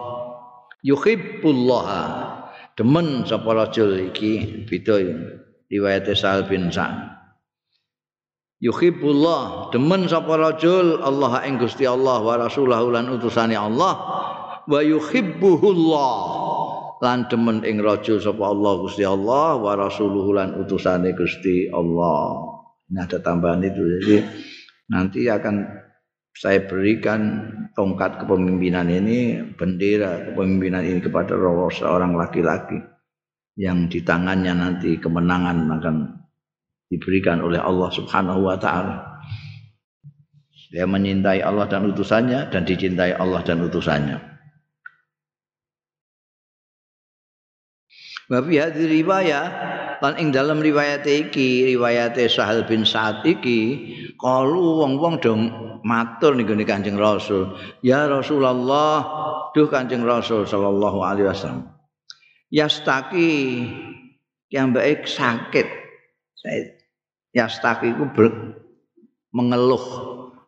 Yuhibbullah 0.85 1.89
demen 2.77 3.25
sapa 3.25 3.49
rajul 3.55 4.13
iki 4.13 4.67
beda 4.69 5.01
riwayat 5.73 6.05
Sa'al 6.13 6.45
bin 6.45 6.69
Sa'ad 6.69 7.17
yuhibbullah 8.61 9.69
demen 9.73 10.09
sapa 10.09 10.37
rajul 10.37 11.01
Allah 11.05 11.45
ing 11.45 11.61
Gusti 11.61 11.85
Allah 11.85 12.21
wa 12.25 12.35
rasuluhu 12.41 12.93
lan 12.93 13.13
utusane 13.13 13.57
Allah. 13.57 13.95
Wa 14.67 14.83
yuhibbuhullah 14.83 16.19
lan 17.03 17.29
demen 17.29 17.61
ing 17.67 17.81
rajul 17.85 18.17
sapa 18.17 18.41
Allah 18.41 18.73
Gusti 18.81 19.05
Allah 19.05 19.61
wa 19.61 19.73
rasuluhu 19.77 20.33
lan 20.33 20.57
utusane 20.57 21.13
Gusti 21.13 21.69
Allah. 21.69 22.57
Ini 22.87 23.03
ada 23.03 23.19
tambahan 23.19 23.67
itu 23.67 23.83
jadi 24.01 24.17
nanti 24.89 25.27
akan 25.27 25.67
saya 26.37 26.69
berikan 26.69 27.49
tongkat 27.73 28.21
kepemimpinan 28.21 28.93
ini, 28.93 29.41
bendera 29.57 30.31
kepemimpinan 30.31 30.85
ini 30.85 31.01
kepada 31.01 31.33
seorang 31.73 32.13
laki-laki 32.13 32.77
yang 33.57 33.89
di 33.89 34.05
tangannya 34.05 34.53
nanti 34.53 35.01
kemenangan 35.01 35.65
akan 35.81 35.97
diberikan 36.93 37.41
oleh 37.41 37.57
Allah 37.57 37.89
Subhanahu 37.89 38.47
wa 38.47 38.57
taala. 38.61 39.17
Dia 40.69 40.85
menyintai 40.85 41.41
Allah 41.41 41.65
dan 41.65 41.89
utusannya 41.89 42.53
dan 42.53 42.69
dicintai 42.69 43.17
Allah 43.17 43.41
dan 43.41 43.65
utusannya. 43.65 44.36
Wa 48.27 48.43
fi 48.43 48.59
riwayat. 48.75 49.51
Lan 50.05 50.15
ing 50.21 50.29
dalam 50.29 50.61
riwayat 50.61 51.09
iki 51.09 51.73
riwayat 51.73 52.21
Sahal 52.29 52.69
bin 52.69 52.85
Sa'ad 52.85 53.25
iki 53.25 53.61
kalu 54.21 54.85
wong-wong 54.85 55.17
dong 55.25 55.41
matur 55.87 56.37
niku 56.37 56.53
Kanjeng 56.67 57.01
Rasul. 57.01 57.57
Ya 57.81 58.05
Rasulullah 58.05 59.07
duh 59.57 59.71
Kanjeng 59.73 60.05
Rasul 60.05 60.45
sallallahu 60.45 61.01
alaihi 61.01 61.33
wasallam. 61.33 61.73
Yastaki 62.53 63.65
yang 64.53 64.77
baik 64.77 65.09
sakit 65.09 65.67
yastaki 67.35 67.91
itu 67.91 68.05
ber, 68.13 68.31
mengeluh. 69.33 69.83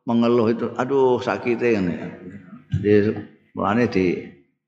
Mengeluh 0.08 0.48
itu 0.48 0.72
aduh 0.72 1.20
sakitnya 1.20 1.84
ini 1.84 1.96
jadi 2.80 3.16
mulanya 3.56 3.88
di 3.88 4.24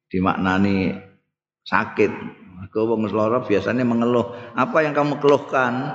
dimaknani 0.09 0.97
sakit 1.65 2.11
Kau 2.71 2.87
wong 2.87 3.11
lara 3.11 3.43
biasanya 3.43 3.83
mengeluh. 3.83 4.31
Apa 4.55 4.87
yang 4.87 4.95
kamu 4.95 5.19
keluhkan? 5.19 5.91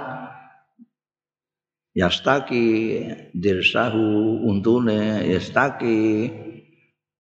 Yastaki 1.95 2.99
dirsahu 3.31 4.43
untune 4.43 5.23
yastaki 5.23 6.27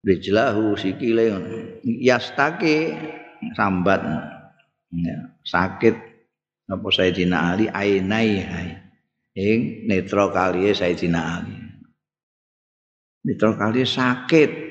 rijlahu 0.02 0.74
sikile. 0.74 1.38
Yastaki 1.86 2.98
sambat. 3.54 4.02
Ya, 4.90 5.16
sakit. 5.46 5.94
Apa 6.68 6.86
Sayyidina 6.90 7.54
Ali? 7.54 7.70
Ainai 7.70 8.42
ing 9.38 9.86
netra 9.86 10.34
kaliye 10.34 10.74
Sayyidina 10.74 11.20
Ali. 11.38 11.54
Netra 13.22 13.54
kaliye 13.54 13.86
sakit 13.86 14.67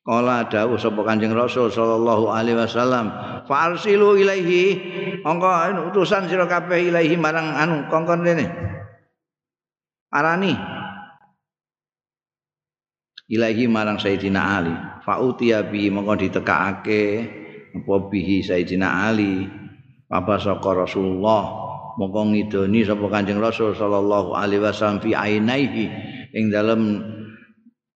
Kala 0.00 0.48
dawuh 0.48 0.80
sapa 0.80 1.04
Kanjeng 1.04 1.36
Rasul 1.36 1.68
sallallahu 1.68 2.32
alaihi 2.32 2.56
wasallam, 2.56 3.12
"Farsilu 3.44 4.16
ilaihi." 4.16 4.64
Monggo 5.20 5.52
utusan 5.92 6.24
sira 6.24 6.48
kabeh 6.48 6.88
ilaihi 6.88 7.20
marang 7.20 7.52
anu 7.52 7.84
kongkon 7.92 8.24
rene. 8.24 8.48
Arani. 10.08 10.56
Ilaihi 13.28 13.68
marang 13.68 14.00
Sayyidina 14.00 14.40
Ali. 14.40 14.74
Fa'utiya 15.04 15.68
bi 15.68 15.92
monggo 15.92 16.16
ditekakake 16.16 17.02
apa 17.76 17.94
bihi 18.08 18.40
Sayyidina 18.40 19.12
Ali. 19.12 19.44
Apa 20.08 20.40
saka 20.40 20.88
Rasulullah 20.88 21.44
monggo 22.00 22.32
ngidoni 22.32 22.88
sapa 22.88 23.04
Kanjeng 23.12 23.38
Rasul 23.38 23.76
sallallahu 23.76 24.32
alaihi 24.32 24.64
wasallam 24.64 25.04
fi 25.04 25.12
ainaihi 25.12 25.86
ing 26.32 26.48
dalem 26.48 27.04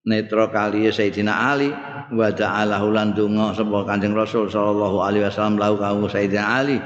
netra 0.05 0.53
kali 0.53 0.89
Sayyidina 0.93 1.33
Ali 1.33 1.73
wa 2.13 2.29
ta'ala 2.29 2.81
lan 2.85 3.17
donga 3.17 3.57
sapa 3.57 3.89
Kanjeng 3.89 4.13
Rasul 4.13 4.53
sallallahu 4.53 5.01
alaihi 5.01 5.25
wasallam 5.25 5.57
lahu 5.57 5.81
kaum 5.81 6.05
Sayyidina 6.05 6.45
Ali. 6.45 6.79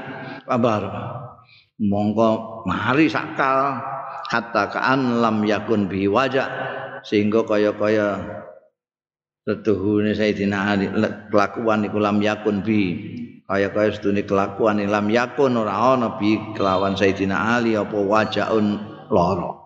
Kabar 0.47 0.81
monggo 1.79 2.63
mari 2.67 3.11
sakal 3.11 3.79
hatta 4.27 4.71
kaan 4.71 5.19
lam 5.19 5.43
yakun 5.43 5.87
bi 5.87 6.07
wajah 6.07 6.47
sehingga 7.03 7.43
kaya-kaya 7.43 8.23
setuhune 9.43 10.15
Sayyidina 10.15 10.57
Ali 10.71 10.87
kelakuan 11.27 11.83
iku 11.87 11.99
lam 11.99 12.23
yakun 12.23 12.63
bi 12.63 12.81
kaya-kaya 13.43 13.99
sedune 13.99 14.23
kelakuan 14.23 14.79
lam 14.79 15.11
yakun 15.11 15.59
ora 15.59 15.75
ana 15.75 16.15
bi 16.15 16.39
kelawan 16.55 16.95
Sayyidina 16.95 17.59
Ali 17.59 17.75
apa 17.75 17.99
wajaun 17.99 18.79
lara. 19.11 19.59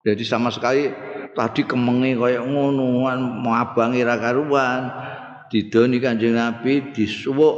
Jadi 0.00 0.24
sama 0.24 0.48
sekali 0.48 0.88
tadi 1.36 1.66
kemenge 1.66 2.18
kaya 2.18 2.42
ngono 2.42 3.06
mau 3.40 3.54
abangi 3.54 4.00
ra 4.02 4.16
karuan. 4.18 4.82
Didoni 5.50 5.98
Kanjeng 5.98 6.38
Nabi 6.38 6.94
disuwuk. 6.94 7.56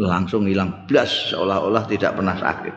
Langsung 0.00 0.48
hilang. 0.48 0.88
Blas 0.88 1.34
seolah-olah 1.34 1.84
tidak 1.90 2.16
pernah 2.16 2.38
sakit. 2.38 2.74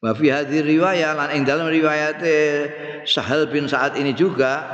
Wa 0.00 0.16
fi 0.16 0.32
hadhihi 0.32 0.64
riwayah 0.64 1.12
lan 1.12 1.28
ing 1.36 1.44
dalam 1.44 1.68
riwayat 1.68 2.24
Sahal 3.04 3.52
bin 3.52 3.68
Sa'ad 3.68 4.00
ini 4.00 4.16
juga 4.16 4.64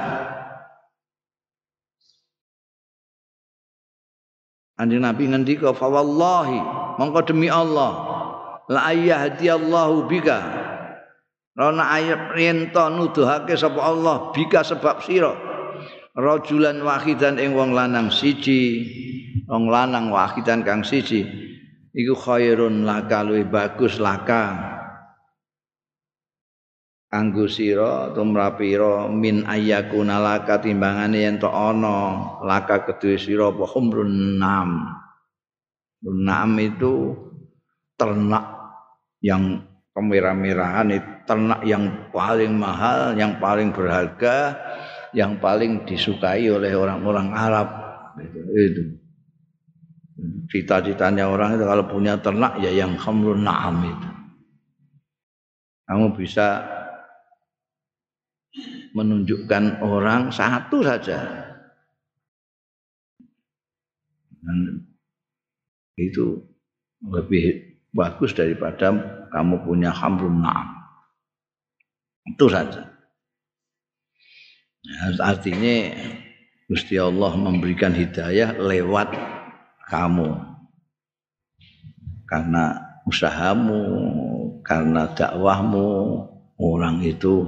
Anjing 4.79 5.03
Nabi 5.03 5.27
ngendika 5.27 5.73
fa 5.73 5.89
wallahi 5.89 6.61
mongko 7.01 7.21
demi 7.27 7.49
Allah 7.51 7.97
la 8.69 8.93
ayyadiyallahu 8.93 10.05
bika 10.07 10.39
Rona 11.57 11.89
ayat 11.89 12.37
rento 12.37 12.85
nuduhake 12.93 13.57
sapa 13.57 13.81
Allah 13.81 14.29
bika 14.37 14.61
sebab 14.61 15.01
sira? 15.01 15.33
Rajulan 16.13 16.85
wahidan 16.85 17.41
ing 17.41 17.57
wong 17.57 17.73
lanang 17.73 18.13
siji. 18.13 18.85
Wong 19.49 19.73
lanang 19.73 20.13
wahidan 20.13 20.61
kang 20.69 20.85
siji. 20.85 21.25
Iku 21.97 22.13
khairun 22.13 22.85
laka 22.85 23.25
luwih 23.25 23.49
bagus 23.49 23.97
laka. 23.97 24.77
Kanggo 27.09 27.49
sira 27.49 28.13
tumrapira 28.13 29.09
min 29.09 29.49
ayyakuna 29.49 30.21
laka 30.21 30.61
timbangane 30.61 31.25
yen 31.25 31.41
to 31.41 31.49
ana 31.49 32.37
laka 32.45 32.85
kedue 32.85 33.17
sira 33.17 33.49
apa 33.49 33.65
humrun 33.65 34.37
nam. 34.37 34.93
Nam 36.05 36.53
itu 36.61 37.17
ternak 37.97 38.45
yang 39.25 39.65
kemerah-merahan 39.97 40.93
itu 40.93 41.16
ternak 41.27 41.61
yang 41.67 42.11
paling 42.15 42.55
mahal, 42.57 43.13
yang 43.19 43.37
paling 43.43 43.75
berharga, 43.75 44.57
yang 45.13 45.37
paling 45.43 45.85
disukai 45.85 46.47
oleh 46.49 46.73
orang-orang 46.73 47.29
Arab. 47.35 47.69
Itu. 48.23 48.41
itu. 48.55 48.83
Cita-citanya 50.49 51.29
orang 51.29 51.61
itu 51.61 51.65
kalau 51.69 51.85
punya 51.85 52.17
ternak 52.17 52.57
ya 52.65 52.73
yang 52.73 52.97
khamrun 52.97 53.45
na'am 53.45 53.85
itu. 53.85 54.11
Kamu 55.87 56.17
bisa 56.17 56.65
menunjukkan 58.97 59.85
orang 59.85 60.33
satu 60.33 60.81
saja. 60.81 61.21
Dan 64.41 64.89
itu 66.01 66.41
lebih 67.05 67.77
bagus 67.93 68.33
daripada 68.33 68.93
kamu 69.29 69.69
punya 69.69 69.93
hamrun 69.93 70.41
na'am. 70.41 70.76
Itu 72.27 72.51
saja. 72.51 72.91
Ya, 74.87 75.03
artinya 75.23 75.95
Gusti 76.67 76.99
Allah 76.99 77.33
memberikan 77.39 77.95
hidayah 77.95 78.55
lewat 78.59 79.15
kamu. 79.87 80.35
Karena 82.27 82.83
usahamu, 83.07 83.83
karena 84.67 85.07
dakwahmu, 85.15 85.87
orang 86.59 87.03
itu 87.07 87.47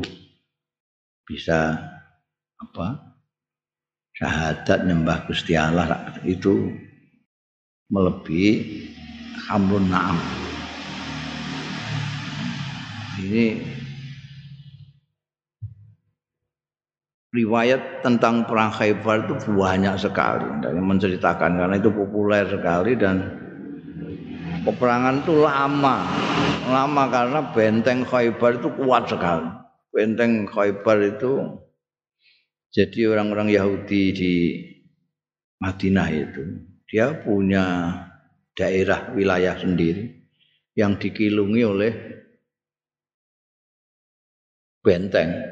bisa 1.27 1.75
apa? 2.59 3.09
syahadat 4.19 4.83
nyembah 4.83 5.31
Gusti 5.31 5.55
Allah 5.55 6.11
itu 6.27 6.75
melebihi 7.87 8.51
hamrun 9.47 9.87
na'am. 9.87 10.19
Ini 13.23 13.63
riwayat 17.33 18.01
tentang 18.01 18.49
perang 18.49 18.73
Khaybar 18.73 19.29
itu 19.29 19.35
banyak 19.53 19.95
sekali. 20.01 20.49
Dan 20.65 20.81
menceritakan 20.85 21.61
karena 21.61 21.77
itu 21.77 21.91
populer 21.93 22.45
sekali 22.49 22.93
dan 22.97 23.17
peperangan 24.65 25.25
itu 25.25 25.35
lama. 25.45 25.97
Lama 26.69 27.05
karena 27.09 27.41
benteng 27.53 28.05
Khaybar 28.05 28.61
itu 28.61 28.69
kuat 28.77 29.09
sekali. 29.09 29.49
Benteng 29.93 30.45
Khaybar 30.45 30.99
itu 31.05 31.65
jadi 32.69 33.17
orang-orang 33.17 33.49
Yahudi 33.49 34.03
di 34.13 34.35
Madinah 35.59 36.09
itu 36.13 36.45
dia 36.85 37.17
punya 37.17 37.97
daerah 38.53 39.13
wilayah 39.17 39.57
sendiri 39.57 40.29
yang 40.77 41.01
dikilungi 41.01 41.63
oleh 41.65 41.93
benteng. 44.85 45.48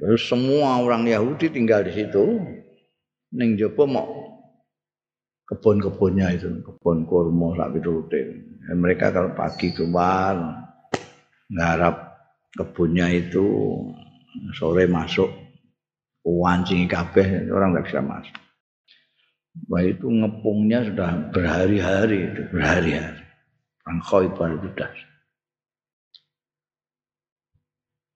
Terus 0.00 0.22
semua 0.26 0.80
orang 0.80 1.06
Yahudi 1.06 1.52
tinggal 1.52 1.86
di 1.86 1.92
situ. 1.94 2.40
Ning 3.30 3.54
jopo 3.54 3.86
mau 3.86 4.08
kebun-kebunnya 5.46 6.34
itu, 6.34 6.62
kebun 6.62 7.06
kurma 7.06 7.54
sak 7.58 7.78
piturute. 7.78 8.20
mereka 8.74 9.10
kalau 9.10 9.34
pagi 9.34 9.74
keluar 9.74 10.38
nggarap 11.50 12.10
kebunnya 12.54 13.10
itu 13.10 13.42
sore 14.54 14.86
masuk 14.86 15.26
wancingi 16.22 16.86
kabeh 16.86 17.50
orang 17.50 17.74
nggak 17.74 17.86
bisa 17.90 17.98
masuk. 18.02 18.36
Wah 19.66 19.82
itu 19.82 20.06
ngepungnya 20.06 20.86
sudah 20.86 21.10
berhari-hari 21.34 22.30
itu 22.30 22.42
berhari-hari. 22.54 23.22
Orang 23.82 24.00
Khaybar 24.06 24.48
itu 24.54 24.68
sudah. 24.70 24.90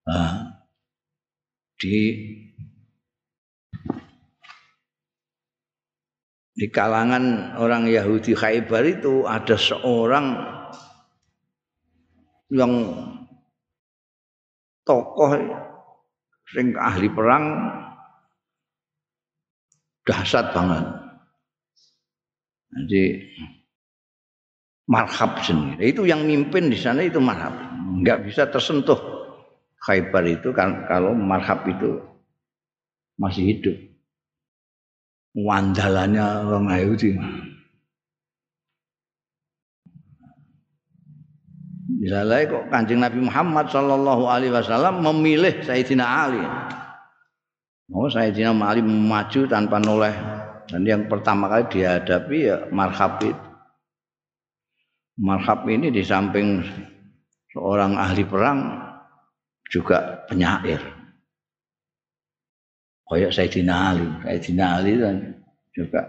Nah, 0.05 0.44
di 1.75 1.97
di 6.55 6.67
kalangan 6.71 7.55
orang 7.59 7.91
Yahudi 7.91 8.31
Khaybar 8.31 8.83
itu 8.87 9.27
ada 9.27 9.59
seorang 9.59 10.39
yang 12.47 12.73
tokoh 14.87 15.35
sing 16.55 16.71
ahli 16.79 17.11
perang 17.11 17.45
dahsyat 20.07 20.55
banget. 20.55 20.85
Jadi 22.75 23.03
marhab 24.87 25.41
sendiri. 25.41 25.91
Itu 25.91 26.07
yang 26.07 26.23
mimpin 26.23 26.71
di 26.71 26.77
sana 26.79 27.03
itu 27.03 27.19
marhab. 27.19 27.55
Enggak 27.99 28.23
bisa 28.23 28.47
tersentuh 28.47 29.14
Khaybar 29.85 30.25
itu 30.25 30.49
kan 30.49 30.89
kalau 30.89 31.13
marhab 31.13 31.61
itu 31.69 32.01
masih 33.21 33.53
hidup. 33.53 33.77
Wandalannya 35.37 36.25
orang 36.47 36.73
Yahudi. 36.73 37.09
Misalnya 42.01 42.49
kok 42.49 42.65
kancing 42.73 43.01
Nabi 43.01 43.19
Muhammad 43.29 43.69
Shallallahu 43.69 44.25
Alaihi 44.25 44.53
Wasallam 44.53 45.05
memilih 45.05 45.61
Sayyidina 45.61 46.05
Ali. 46.05 46.41
Oh 47.93 48.09
Sayyidina 48.09 48.57
Ali 48.57 48.81
maju 48.81 49.41
tanpa 49.45 49.77
noleh 49.77 50.15
dan 50.65 50.81
yang 50.81 51.05
pertama 51.05 51.45
kali 51.45 51.69
dihadapi 51.69 52.37
ya 52.41 52.57
Marhab 52.73 53.21
itu. 53.21 53.37
Marhab 55.21 55.63
ini 55.69 55.93
di 55.93 56.01
samping 56.01 56.65
seorang 57.53 57.95
ahli 57.95 58.25
perang 58.27 58.59
juga 59.69 60.25
penyair. 60.29 60.81
Kayak 63.05 63.31
Sayyidina 63.37 63.75
Ali, 63.93 64.07
Sayyidina 64.25 64.65
Ali 64.81 64.91
kan 64.97 65.15
juga 65.75 66.01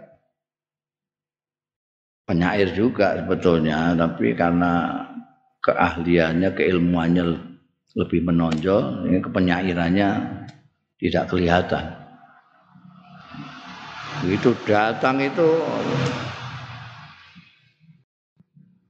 penyair 2.24 2.72
juga 2.72 3.20
sebetulnya, 3.20 3.92
tapi 3.94 4.32
karena 4.32 5.04
keahliannya, 5.60 6.50
keilmuannya 6.56 7.24
lebih 7.96 8.20
menonjol, 8.24 9.08
ini 9.08 9.18
kepenyairannya 9.20 10.08
tidak 11.00 11.24
kelihatan. 11.28 11.84
Begitu 14.24 14.56
datang 14.64 15.20
itu 15.20 15.48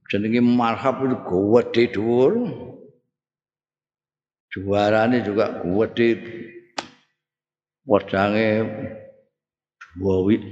jenenge 0.07 0.39
marhab 0.39 1.03
itu 1.03 1.15
gede 1.19 1.83
dhuwur. 1.91 2.33
Juarane 4.57 5.21
juga 5.21 5.61
gede 5.61 6.09
dua 9.97 10.17
wit 10.25 10.43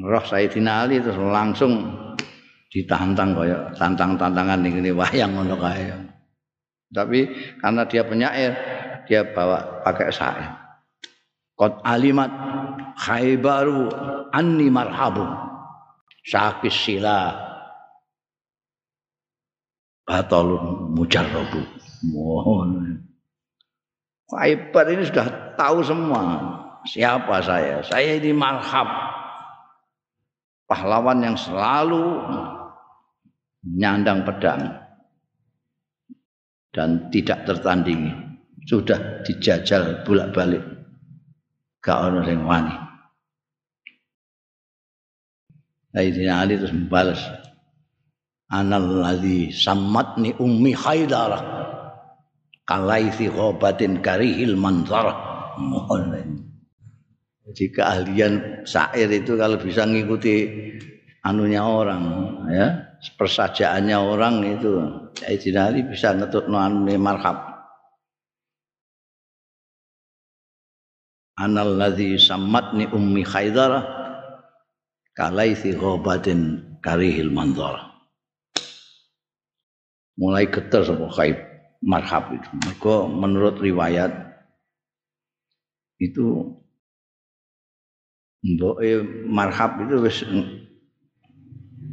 roh 0.00 0.24
Sayyidina 0.24 0.86
Ali 0.86 1.02
terus 1.02 1.18
langsung 1.18 1.92
ditantang 2.72 3.36
kaya 3.36 3.68
tantang-tantangan 3.76 4.64
ning 4.64 4.80
ngene 4.80 4.96
wayang 4.96 5.36
ngono 5.36 5.60
kae. 5.60 5.92
Tapi 6.92 7.20
karena 7.60 7.84
dia 7.88 8.02
penyair, 8.04 8.52
dia 9.04 9.24
bawa 9.28 9.84
pakai 9.84 10.08
syair. 10.08 10.52
Qad 11.52 11.84
alimat 11.84 12.32
khaybaru 12.96 13.92
anni 14.32 14.72
marhabu 14.72 15.24
sakis 16.24 16.72
sila 16.72 17.51
batalun 20.12 20.92
mujarrabu. 20.92 21.64
Mohon. 22.12 23.00
Khaybar 24.28 24.84
ini 24.92 25.08
sudah 25.08 25.56
tahu 25.56 25.80
semua 25.80 26.20
siapa 26.84 27.40
saya. 27.40 27.80
Saya 27.80 28.20
ini 28.20 28.36
marhab 28.36 28.88
pahlawan 30.68 31.24
yang 31.24 31.36
selalu 31.36 32.20
nyandang 33.64 34.24
pedang 34.28 34.84
dan 36.72 37.08
tidak 37.12 37.44
tertandingi 37.48 38.12
sudah 38.64 39.22
dijajal 39.22 40.02
bolak-balik 40.02 40.64
gak 41.84 41.98
ono 41.98 42.24
sing 42.24 42.42
wani 42.42 42.74
Sayyidina 45.92 46.40
Ali 46.40 46.56
terus 46.56 46.72
membalas 46.72 47.20
Anal 48.52 49.00
ladzi 49.00 49.48
sammatni 49.48 50.36
ummi 50.36 50.76
haidara 50.76 51.40
kalaithi 52.68 53.32
ghabatin 53.32 54.04
karihil 54.04 54.60
manzara 54.60 55.16
mohon 55.56 56.12
jadi 57.42 57.64
keahlian 57.74 58.34
syair 58.62 59.10
itu 59.10 59.34
kalau 59.34 59.58
bisa 59.58 59.82
ngikuti 59.82 60.46
anunya 61.26 61.60
orang 61.60 62.02
ya, 62.48 62.66
persajaannya 63.18 63.98
orang 63.98 64.34
itu 64.56 64.72
Sayyidina 65.18 65.68
Ali 65.68 65.84
bisa 65.84 66.16
ngetut 66.16 66.48
anune 66.48 66.96
marhab. 66.96 67.50
Anal 71.36 71.76
ladzi 71.76 72.16
sammatni 72.16 72.86
ummi 72.88 73.26
Khaidara 73.26 73.82
kalaithi 75.18 75.76
ghabatin 75.76 76.62
karihil 76.80 77.28
manzara. 77.34 77.91
Mulai 80.20 80.44
getar 80.48 80.84
sapa 80.84 81.08
khaib 81.08 81.38
marhab 81.80 82.36
itu. 82.36 82.48
Mereka 82.52 83.08
menurut 83.08 83.56
riwayat 83.58 84.12
itu 86.02 86.52
mboke 88.42 88.90
marhab 89.30 89.86
itu 89.86 90.02
wis 90.02 90.18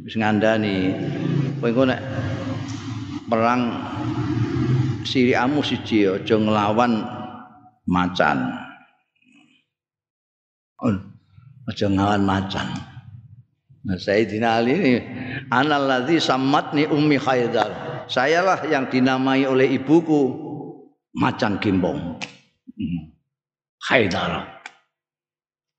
wis 0.02 0.14
ngandani 0.18 0.90
kowe 1.62 1.70
engko 1.70 1.82
nek 1.86 2.02
perang 3.30 3.70
sirikamu 5.06 5.62
siji 5.62 6.10
aja 6.10 6.34
nglawan 6.34 7.06
macan 7.86 8.38
aja 11.70 11.86
nglawan 11.86 12.22
macan 12.26 12.68
Nah, 13.80 13.96
Sayyidina 13.96 14.60
Ali 14.60 14.76
ini 14.76 14.92
analladzi 15.48 16.20
sammatni 16.20 16.84
ummi 16.84 17.16
Khaydar. 17.16 17.89
Sayalah 18.10 18.66
yang 18.66 18.90
dinamai 18.90 19.46
oleh 19.46 19.70
ibuku 19.78 20.34
macan 21.14 21.62
gimbong. 21.62 22.18
Hmm. 22.74 23.00
Khaydar 23.86 24.60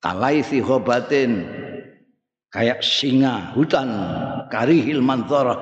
kalaisi 0.02 0.60
hobatin 0.60 1.46
kayak 2.50 2.82
singa 2.82 3.54
hutan 3.54 3.88
karihil 4.50 5.00
mantara 5.00 5.56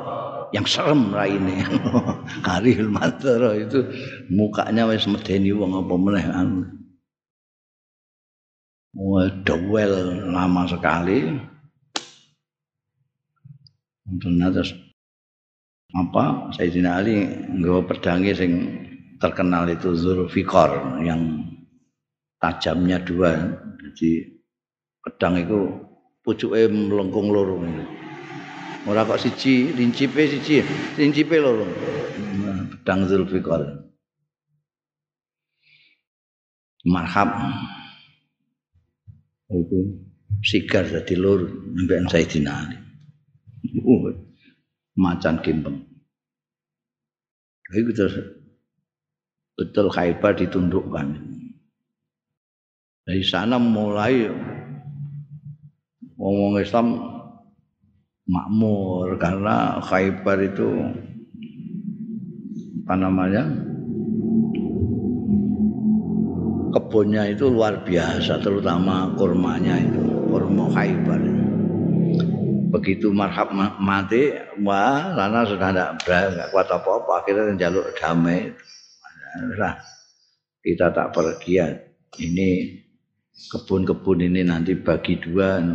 yang 0.55 0.65
serem 0.65 1.12
raine 1.13 1.62
karihil 2.47 2.89
mantara 2.89 3.53
itu 3.60 3.86
mukanya 4.32 4.89
wis 4.89 5.05
medeni 5.05 5.51
wong 5.53 5.75
apa 5.75 5.93
meneh 5.99 6.25
anu 6.25 6.63
dewel 9.45 9.93
lama 10.34 10.65
sekali 10.65 11.38
untuk 14.10 14.34
atas 14.41 14.73
apa 15.89 16.54
Sayyidina 16.54 17.02
Ali 17.02 17.25
nggawa 17.25 17.89
pedangi 17.89 18.32
sing 18.38 18.52
terkenal 19.17 19.65
itu 19.73 19.97
Zulfikar 19.97 21.02
yang 21.02 21.49
tajamnya 22.38 23.02
dua 23.02 23.58
jadi 23.82 24.38
pedang 25.02 25.41
itu 25.41 25.60
pucuke 26.21 26.69
melengkung 26.69 27.34
loro. 27.34 27.58
Ora 28.88 29.04
kok 29.04 29.19
siji, 29.19 29.73
lincipe 29.73 30.30
siji, 30.30 30.62
lincipe 30.95 31.41
loro. 31.41 31.65
Pedang 32.69 33.10
Zulfikar. 33.10 33.89
Marhab. 36.86 37.34
Itu 39.49 40.06
sigar 40.45 40.86
dadi 40.86 41.17
loro 41.17 41.49
mbek 41.49 42.08
Sayyidina 42.08 42.52
Ali. 42.54 42.78
Uh, 43.84 44.29
macan 45.00 45.40
gimbeng. 45.40 45.80
Itu 47.72 48.04
betul 49.56 49.88
Khaybar 49.88 50.36
ditundukkan. 50.36 51.08
Dari 53.08 53.24
sana 53.24 53.56
mulai 53.56 54.28
ngomong 56.20 56.60
Islam 56.60 57.00
makmur 58.28 59.16
karena 59.18 59.80
Khaybar 59.80 60.38
itu 60.46 60.68
apa 62.86 62.94
namanya 62.98 63.46
kebunnya 66.74 67.30
itu 67.30 67.50
luar 67.50 67.82
biasa 67.86 68.42
terutama 68.42 69.14
kurmanya 69.18 69.78
itu 69.78 70.02
kurma 70.30 70.70
Khaybar 70.74 71.38
begitu 72.69 73.10
marhab 73.10 73.49
mati 73.82 74.38
wah 74.62 75.17
karena 75.17 75.41
sudah 75.49 75.69
tidak 75.73 75.89
nggak 76.05 76.49
kuat 76.53 76.69
apa-apa. 76.69 77.12
Akhirnya 77.25 77.58
jaluk 77.58 77.89
damai. 77.97 78.53
Nah, 79.58 79.75
kita 80.62 80.93
tak 80.93 81.10
pergi 81.13 81.51
ya. 81.58 81.67
Ini 82.10 82.49
kebun-kebun 83.53 84.25
ini 84.25 84.41
nanti 84.45 84.73
bagi 84.77 85.17
dua 85.21 85.62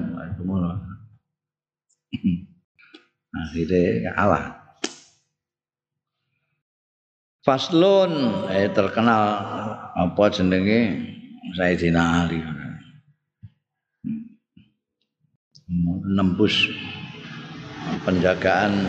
akhirnya 3.35 4.15
kalah 4.15 4.65
Faslun 7.45 8.13
eh 8.49 8.73
terkenal 8.73 9.23
apa 9.93 10.25
jenenge? 10.33 11.13
Sayyidina 11.55 12.25
Ali 12.25 12.41
nembus 15.69 16.69
penjagaan 18.05 18.85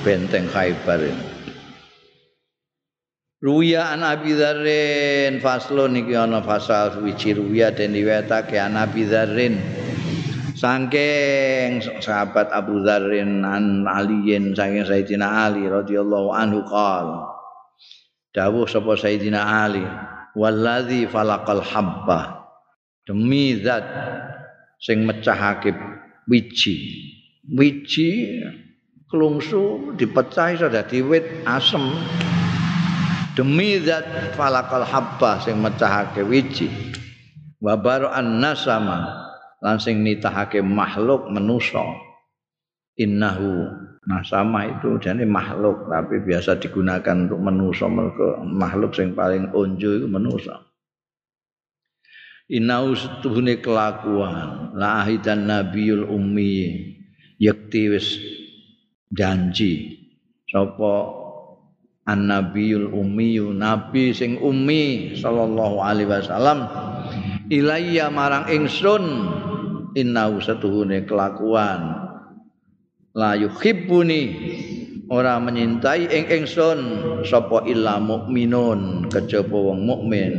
benteng 0.00 0.48
Khaybar 0.48 1.04
Ruya 3.42 3.90
an 3.90 4.06
Abi 4.06 4.38
Dzarrin 4.38 5.42
faslun 5.42 5.98
iki 5.98 6.14
ana 6.14 6.46
fasal 6.46 6.94
suci 6.94 7.34
ruya 7.34 7.74
den 7.74 7.90
diwetake 7.90 8.54
an 8.54 8.78
Abi 8.78 9.02
Dzarrin. 9.02 9.58
Sangking 10.54 11.82
sahabat 11.98 12.54
Abu 12.54 12.86
Dzarrin 12.86 13.42
an 13.42 13.82
Aliyin 13.82 14.54
saking 14.54 14.86
Sayyidina 14.86 15.50
Ali 15.50 15.66
radhiyallahu 15.66 16.30
anhu 16.30 16.62
qal 16.70 17.34
Dawuh 18.30 18.70
sapa 18.70 18.94
Sayyidina 18.94 19.42
Ali 19.42 19.82
wallazi 20.38 21.10
falaqal 21.10 21.66
habba 21.66 22.46
demi 23.02 23.58
zat 23.58 23.82
sing 24.82 25.06
mecahake 25.06 25.70
wiji. 26.26 26.74
Wiji 27.46 28.42
klungsu 29.06 29.94
dipecah 29.94 30.58
iso 30.58 30.66
dadi 30.66 30.98
wit 31.06 31.46
asem. 31.46 31.86
Demi 33.38 33.80
zat 33.80 34.34
falaqal 34.34 34.84
habba 34.84 35.38
sing 35.40 35.62
mecahake 35.62 36.26
wiji. 36.26 36.68
Wa 37.62 37.78
an 38.10 38.42
nasama 38.42 39.06
lan 39.62 39.78
sing 39.78 40.02
nitahake 40.02 40.58
makhluk 40.60 41.30
manusa. 41.30 41.86
Innahu 42.98 43.70
nah 44.02 44.18
sama 44.26 44.66
itu 44.66 44.98
jadi 44.98 45.22
makhluk 45.22 45.86
tapi 45.86 46.26
biasa 46.26 46.58
digunakan 46.58 47.22
untuk 47.22 47.38
mereka 47.38 48.42
makhluk 48.42 48.90
sing 48.98 49.14
paling 49.14 49.54
onjo 49.54 50.02
itu 50.02 50.10
manusa 50.10 50.58
innahu 52.52 52.92
setuhune 52.92 53.64
kelakuan. 53.64 54.76
La 54.76 55.00
ahidan 55.00 55.48
nabiyul 55.48 56.04
ummi. 56.04 56.92
Yakti 57.40 57.88
wis 57.88 58.20
janji. 59.08 59.98
Sapa 60.52 61.24
an 62.04 62.28
nabiyul 62.28 62.92
ummi 62.92 63.40
nabi 63.56 64.12
sing 64.12 64.36
ummi 64.36 65.16
sallallahu 65.16 65.80
alaihi 65.80 66.12
wasallam. 66.12 66.68
Ilayya 67.48 68.12
marang 68.12 68.52
ingsun 68.52 69.04
innahu 69.96 70.44
satuhune 70.44 71.08
kelakuan. 71.08 72.04
La 73.16 73.36
yuhibbuni 73.36 74.22
ora 75.08 75.40
menyintai 75.40 76.04
ing 76.12 76.24
ingsun. 76.28 76.80
Sapa 77.24 77.64
illa 77.64 77.96
mukminun 77.96 79.08
kejaba 79.08 79.56
wong 79.56 79.88
mukmin. 79.88 80.32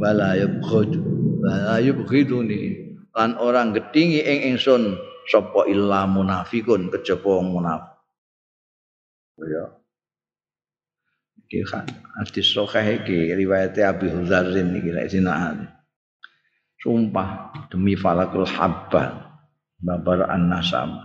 Wala 0.00 0.32
yubghid 0.32 1.09
wala 1.40 1.80
yubghiduni 1.80 2.92
lan 3.16 3.34
ora 3.40 3.64
gedhingi 3.72 4.20
ing 4.20 4.54
ingsun 4.54 5.00
sapa 5.26 5.66
illa 5.66 6.04
munafikun 6.04 6.92
kejaba 6.92 7.40
munafik 7.40 7.96
ya. 9.48 9.64
Iki 11.50 11.66
kan 11.66 11.88
hadis 12.20 12.46
sahih 12.54 13.02
iki 13.02 13.34
riwayat 13.34 13.74
Abi 13.82 14.06
Huzarin 14.12 14.76
iki 14.76 14.90
lek 14.94 15.10
sinah 15.10 15.56
Sumpah 16.80 17.52
demi 17.68 17.92
falakul 17.92 18.48
habba 18.48 19.36
babar 19.80 20.32
an-nasam. 20.32 20.96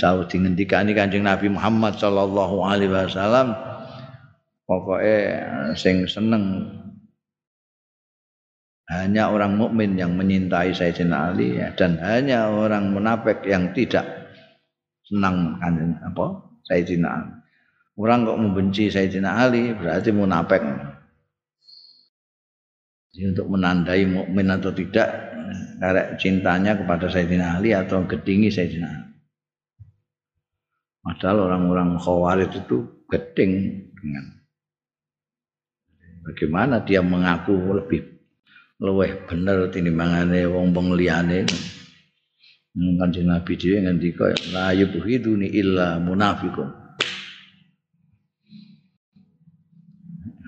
Tahu 0.00 0.24
dingendikani 0.30 0.96
Kanjeng 0.96 1.26
Nabi 1.26 1.52
Muhammad 1.52 1.98
sallallahu 2.00 2.64
alaihi 2.64 2.88
wasallam 2.94 3.52
pokoknya 4.66 5.18
sing 5.78 6.04
seneng 6.04 6.66
hanya 8.86 9.34
orang 9.34 9.58
mukmin 9.58 9.98
yang 9.98 10.14
menyintai 10.14 10.70
Sayyidina 10.70 11.34
Ali 11.34 11.58
ya, 11.58 11.74
dan 11.74 11.98
hanya 11.98 12.54
orang 12.54 12.94
munafik 12.94 13.42
yang 13.42 13.74
tidak 13.74 14.30
senang 15.02 15.58
apa 15.58 16.26
Sayyidina 16.70 17.08
Ali. 17.10 17.32
Orang 17.98 18.28
kok 18.30 18.38
membenci 18.38 18.86
Sayyidina 18.86 19.30
Ali 19.42 19.74
berarti 19.74 20.14
munafik. 20.14 20.62
Jadi 23.10 23.32
untuk 23.32 23.48
menandai 23.48 24.06
mukmin 24.06 24.54
atau 24.54 24.70
tidak 24.70 25.08
karek 25.82 26.20
cintanya 26.22 26.78
kepada 26.78 27.10
Sayyidina 27.10 27.58
Ali 27.58 27.74
atau 27.74 28.06
gedingi 28.06 28.54
Sayyidina 28.54 28.86
Ali. 28.86 29.10
Padahal 31.02 31.50
orang-orang 31.50 31.98
khawarij 31.98 32.54
itu 32.54 32.86
geding 33.10 33.52
dengan 33.98 34.35
bagaimana 36.26 36.82
dia 36.82 37.06
mengaku 37.06 37.54
lebih 37.54 38.02
luweh 38.82 39.24
bener 39.30 39.70
tinimbangane 39.70 40.44
wong 40.50 40.74
wong 40.74 40.98
liyane. 40.98 41.46
Kanjeng 42.76 43.32
Nabi 43.32 43.56
dhewe 43.56 43.88
ngendika 43.88 44.36
la 44.52 44.76
yubghiduni 44.76 45.48
illa 45.48 45.96
munafiqun. 45.96 46.68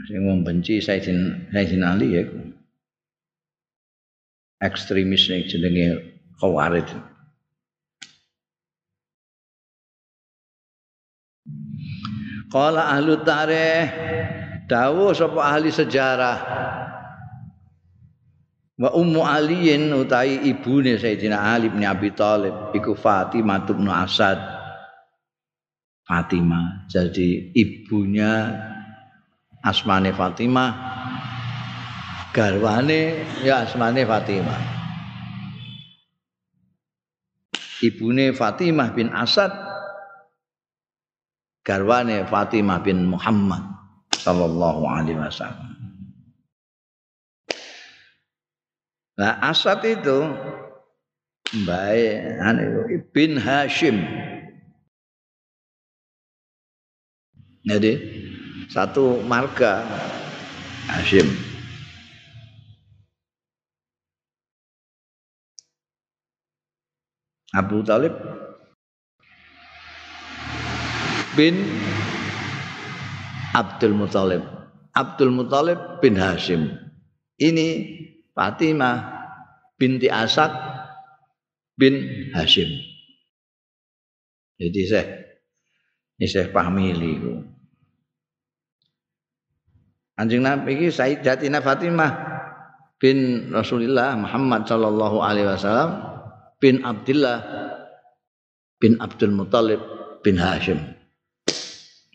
Sing 0.05 0.21
membenci 0.25 0.85
Sayyidina 0.85 1.49
Sayyidina 1.53 1.97
Ali 1.97 2.07
ya 2.12 2.23
ekstremis 4.61 5.25
yang 5.33 5.49
jenenge 5.49 5.88
Khawarij. 6.37 6.88
Qala 12.49 12.93
ahlu 12.97 13.21
tarikh 13.25 14.38
dawuh 14.68 15.16
sapa 15.16 15.40
ahli 15.40 15.72
sejarah. 15.72 16.38
Wa 18.78 18.94
ummu 18.94 19.26
aliyin 19.26 19.90
utai 19.90 20.38
ibune 20.46 20.94
Sayyidina 20.94 21.35
Ali 21.35 21.66
bin 21.66 21.83
Abi 21.83 22.14
Thalib 22.14 22.70
iku 22.76 22.94
Fatimah 22.94 23.66
bin 23.66 23.90
Asad. 23.90 24.38
Fatimah 26.07 26.87
jadi 26.87 27.52
ibunya 27.59 28.54
asmane 29.66 30.14
Fatimah 30.14 30.70
garwane 32.31 33.26
ya 33.42 33.66
asmane 33.66 34.07
Fatimah. 34.07 34.78
Ibune 37.83 38.31
Fatimah 38.31 38.94
bin 38.94 39.11
Asad 39.11 39.50
garwane 41.66 42.31
Fatimah 42.31 42.78
bin 42.78 43.11
Muhammad 43.11 43.78
sallallahu 44.18 44.83
alaihi 44.85 45.18
wasallam. 45.18 45.78
Nah, 49.18 49.35
Asad 49.42 49.83
itu 49.83 50.31
baik 51.66 52.38
bin 53.11 53.35
Hashim. 53.35 53.98
Jadi 57.66 57.92
satu 58.70 59.18
marga 59.26 59.83
Hashim. 60.87 61.26
Abu 67.50 67.83
Talib 67.83 68.14
bin 71.35 71.59
Abdul 73.59 73.99
Muthalib. 73.99 74.47
Abdul 74.94 75.35
Muthalib 75.35 75.99
bin 75.99 76.14
Hashim. 76.14 76.79
Ini 77.38 77.68
Fatimah 78.38 79.18
binti 79.75 80.07
Asad 80.07 80.55
bin 81.75 82.31
Hashim. 82.31 82.71
Jadi 84.59 84.81
saya 84.87 85.07
ini 86.18 86.27
saya 86.27 86.51
pahami 86.51 86.94
itu. 86.94 87.35
Anjing 90.18 90.42
Nabi 90.42 90.75
ini 90.75 90.90
Sayyidatina 90.90 91.62
Fatimah 91.62 92.11
bin 92.99 93.51
Rasulullah 93.55 94.18
Muhammad 94.18 94.66
sallallahu 94.66 95.23
alaihi 95.23 95.47
wasallam 95.47 95.90
bin 96.59 96.83
Abdullah 96.83 97.38
bin 98.83 98.99
Abdul 98.99 99.31
Muthalib 99.31 99.79
bin 100.27 100.35
Hashim. 100.42 100.79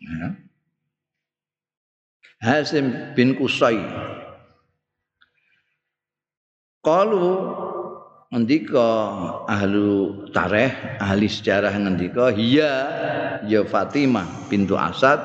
Ya. 0.03 0.42
Hasim 2.43 3.15
bin 3.15 3.39
Kusai. 3.39 3.79
Kalau 6.83 7.55
ngendika 8.27 8.89
ahlu 9.47 10.27
tareh, 10.35 10.99
ahli 10.99 11.31
sejarah 11.31 11.71
ngendika 11.71 12.35
hiya 12.35 12.71
ya 13.47 13.63
Fatimah 13.63 14.51
bintu 14.51 14.75
Asad 14.75 15.23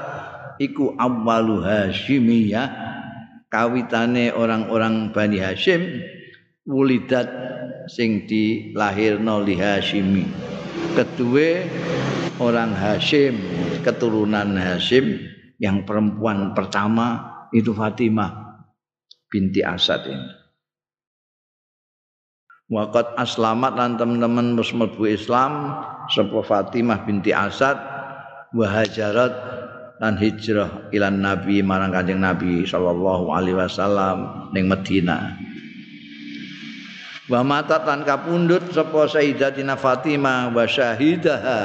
iku 0.62 0.94
awwalu 0.94 1.58
Hashimiyah 1.66 2.70
kawitane 3.50 4.30
orang-orang 4.30 5.10
Bani 5.10 5.42
Hashim 5.42 5.98
wulidat 6.62 7.26
sing 7.90 8.30
dilahirno 8.30 9.42
li 9.42 9.58
Hashimi. 9.58 10.22
Kedua 10.94 11.66
orang 12.38 12.70
Hashim, 12.78 13.34
keturunan 13.82 14.54
Hashim 14.54 15.37
yang 15.58 15.82
perempuan 15.82 16.54
pertama 16.54 17.38
itu 17.50 17.74
Fatimah 17.74 18.62
binti 19.26 19.60
Asad 19.60 20.06
ini. 20.06 20.30
Waqat 22.68 23.16
aslamat 23.16 23.80
lan 23.80 23.96
teman-teman 23.96 24.52
musmulbu 24.52 25.08
Islam 25.08 25.72
sapa 26.12 26.38
Fatimah 26.44 27.02
binti 27.08 27.32
Asad 27.32 27.80
wa 28.52 28.66
hajarat 28.68 29.32
lan 29.98 30.14
hijrah 30.20 30.92
ilan 30.92 31.18
Nabi 31.18 31.64
marang 31.64 31.90
Kanjeng 31.90 32.20
Nabi 32.20 32.68
sallallahu 32.68 33.32
alaihi 33.32 33.56
wasallam 33.56 34.52
ning 34.52 34.68
Madinah. 34.68 35.40
Wa 37.28 37.40
matat 37.40 37.88
lan 37.88 38.04
kapundhut 38.04 38.68
sapa 38.68 39.08
Sayyidatina 39.08 39.76
Fatimah 39.76 40.52
wa 40.52 40.64
syahidaha 40.68 41.60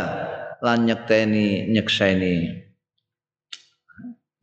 lan 0.64 0.88
nyekteni 0.88 1.68
nyekseni 1.68 2.63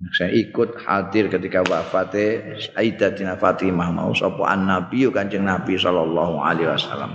saya 0.08 0.32
ikut 0.32 0.80
hadir 0.80 1.28
ketika 1.28 1.60
wafatnya 1.60 2.56
Sayyidatina 2.56 3.36
Fatimah 3.36 3.92
mau 3.92 4.16
sapa 4.16 4.56
Nabi 4.56 5.04
Kanjeng 5.12 5.44
Nabi 5.44 5.76
sallallahu 5.76 6.40
alaihi 6.40 6.72
wasallam. 6.72 7.12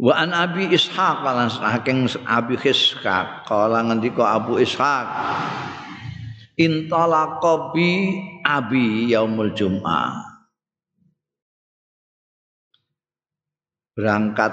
Wa 0.00 0.14
an 0.16 0.30
Abi 0.32 0.70
Ishaq 0.70 1.18
lan 1.26 1.50
saking 1.50 2.06
Abi 2.24 2.56
Ishaq 2.56 3.44
kala 3.50 3.84
ngendika 3.90 4.38
Abu 4.38 4.62
Ishaq 4.62 5.06
intalaqa 6.60 7.72
bi 7.74 8.16
abi 8.44 9.08
yaumul 9.08 9.52
jum'ah 9.56 10.30
berangkat 13.96 14.52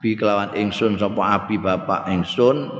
bi 0.00 0.16
kelawan 0.16 0.56
ingsun 0.56 0.96
sapa 0.96 1.20
abi 1.36 1.60
bapak 1.60 2.08
ingsun 2.08 2.72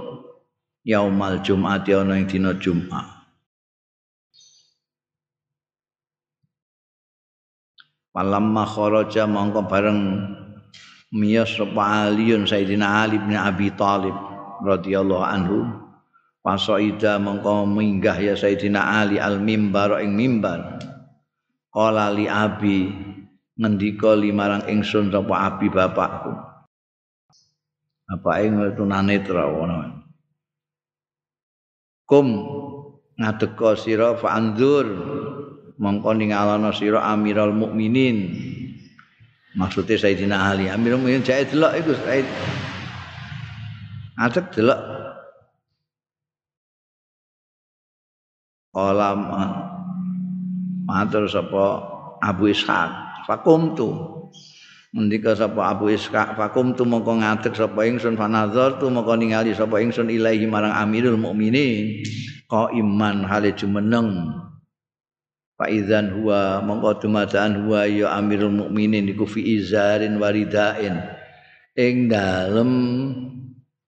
yaumal 0.88 1.36
jumat 1.44 1.84
ya 1.84 2.00
ana 2.00 2.16
ing 2.16 2.24
dina 2.24 2.56
jumat 2.56 3.20
Palamma 8.10 8.66
kharaja 8.66 9.22
mongko 9.30 9.70
bareng 9.70 10.00
miyas 11.14 11.54
sapa 11.54 12.10
Aliun 12.10 12.42
Sayyidina 12.42 13.06
Ali 13.06 13.22
bin 13.22 13.38
Abi 13.38 13.70
Thalib 13.70 14.18
radhiyallahu 14.66 15.22
anhu. 15.22 15.62
Pasoida 16.42 17.22
mongko 17.22 17.70
minggah 17.70 18.18
ya 18.18 18.34
Sayyidina 18.34 18.82
Ali 18.82 19.22
al 19.22 19.38
mimbar 19.38 20.02
ing 20.02 20.18
mimbar. 20.18 20.82
Qala 21.70 22.10
li 22.10 22.26
abi 22.26 22.90
ngendika 23.54 24.18
limarang 24.18 24.66
ingsun 24.66 25.14
sapa 25.14 25.46
abi 25.46 25.70
bapakku 25.70 26.49
apa 28.10 28.30
ing 28.42 28.74
tunanetra 28.74 29.46
ngono 29.46 30.02
kum 32.10 32.26
ngadeka 33.14 33.78
sira 33.78 34.18
fa 34.18 34.34
anzur 34.34 34.86
mongko 35.78 36.10
ningalana 36.18 36.74
sira 36.74 37.06
amiral 37.06 37.54
mukminin. 37.54 38.50
Maksudnya 39.50 39.98
Sayyidina 39.98 40.36
Ali. 40.54 40.70
Amirul 40.70 41.02
Mukminin 41.02 41.26
saya 41.26 41.42
delok 41.42 41.74
iku 41.74 41.90
Said. 42.06 42.26
Ngadek 44.14 44.46
delok. 44.54 44.80
Olam 48.70 49.18
matur 50.86 51.26
sapa 51.26 51.66
Abu 52.22 52.54
Ishaq. 52.54 53.26
Fakum 53.26 53.74
tu 53.74 53.90
Mendika 54.90 55.38
sapa 55.38 55.70
Abu 55.70 55.94
Ishaq 55.94 56.34
fakum 56.34 56.74
tu 56.74 56.82
mongko 56.82 57.22
ngadeg 57.22 57.54
sapa 57.54 57.86
ingsun 57.86 58.18
fanazar 58.18 58.82
tu 58.82 58.90
mongko 58.90 59.14
ningali 59.22 59.54
sapa 59.54 59.78
ingsun 59.78 60.10
ilahi 60.10 60.50
marang 60.50 60.74
Amirul 60.74 61.14
Mukminin. 61.14 62.02
Iman 62.50 63.22
hale 63.30 63.54
jumeneng. 63.54 64.34
Fa 65.54 65.70
idzan 65.70 66.10
huwa 66.10 66.58
mongko 66.66 67.06
dumadaan 67.06 67.62
huwa 67.62 67.86
ya 67.86 68.18
Amirul 68.18 68.50
Mukminin 68.50 69.06
iku 69.06 69.30
fi 69.30 69.62
izarin 69.62 70.18
waridain. 70.18 70.98
Ing 71.78 72.10
dalem 72.10 72.70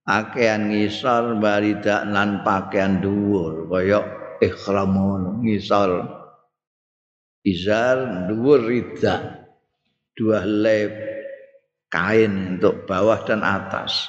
pakaian 0.07 0.71
ngisor 0.71 1.35
warida 1.43 2.07
lan 2.07 2.47
pakaian 2.47 3.03
dhuwur 3.03 3.67
kaya 3.67 4.07
ihram 4.39 4.95
ngisor. 5.43 6.07
Izar 7.43 8.31
dhuwur 8.31 8.71
rida 8.71 9.42
dua 10.17 10.45
helai 10.45 10.89
kain 11.93 12.57
untuk 12.59 12.89
bawah 12.89 13.21
dan 13.29 13.45
atas. 13.45 14.09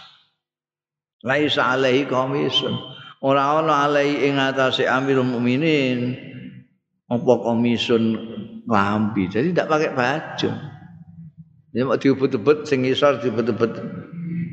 Laisa 1.24 1.76
alaihi 1.76 2.08
komisun. 2.08 2.76
Ora 3.24 3.60
ana 3.60 3.88
alaihi 3.88 4.28
ing 4.28 4.36
atase 4.36 4.84
Amirul 4.84 5.28
Mukminin 5.28 6.16
apa 7.08 7.34
komisun 7.40 8.04
lambi. 8.68 9.32
Jadi 9.32 9.56
tidak 9.56 9.72
pakai 9.72 9.92
baju. 9.96 10.52
Dia 11.74 11.84
mau 11.88 11.98
diubut-ubut 11.98 12.70
sing 12.70 12.86
isor 12.86 13.24
diubut-ubut 13.24 13.72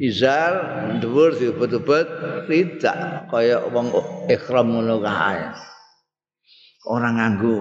izar, 0.00 0.54
dhuwur 1.02 1.36
diubut-ubut 1.36 2.08
tidak 2.48 3.28
kaya 3.28 3.60
wong 3.68 3.92
ihram 4.30 4.66
ngono 4.72 5.02
kae. 5.04 5.52
Orang 6.88 7.20
nganggo 7.20 7.60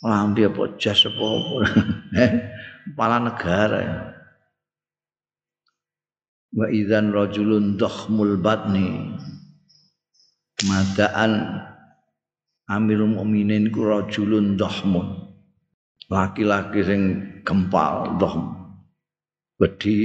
lambi 0.00 0.48
apa 0.48 0.80
jas 0.80 1.04
apa 1.04 1.28
eh 2.24 2.32
kepala 2.88 3.16
negara. 3.20 3.80
Wa 6.50 6.66
idzan 6.66 7.14
rajulun 7.14 7.78
dakhmul 7.78 8.40
batni. 8.40 9.14
Madaan 10.66 11.62
amirul 12.66 13.16
mukminin 13.16 13.70
ku 13.70 13.86
rajulun 13.86 14.58
dakhmun. 14.58 15.30
Laki-laki 16.10 16.82
sing 16.82 17.02
gempal 17.46 18.18
dahm 18.18 18.74
gede 19.60 19.96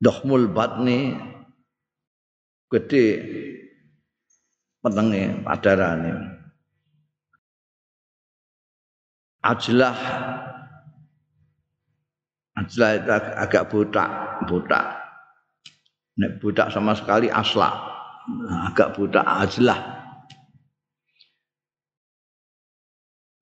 dakhmul 0.00 0.48
batni. 0.48 1.12
Gede 2.72 3.04
petenge 4.80 5.44
padarane 5.44 6.33
ajlah. 9.44 9.96
Ajlah 12.56 12.90
itu 12.96 13.10
agak 13.12 13.68
butak 13.68 14.08
butak. 14.48 14.84
Nek 16.16 16.40
butak 16.40 16.72
sama 16.72 16.96
sekali 16.96 17.28
asla. 17.28 17.68
Agak 18.72 18.96
butak 18.96 19.26
ajlah. 19.26 19.92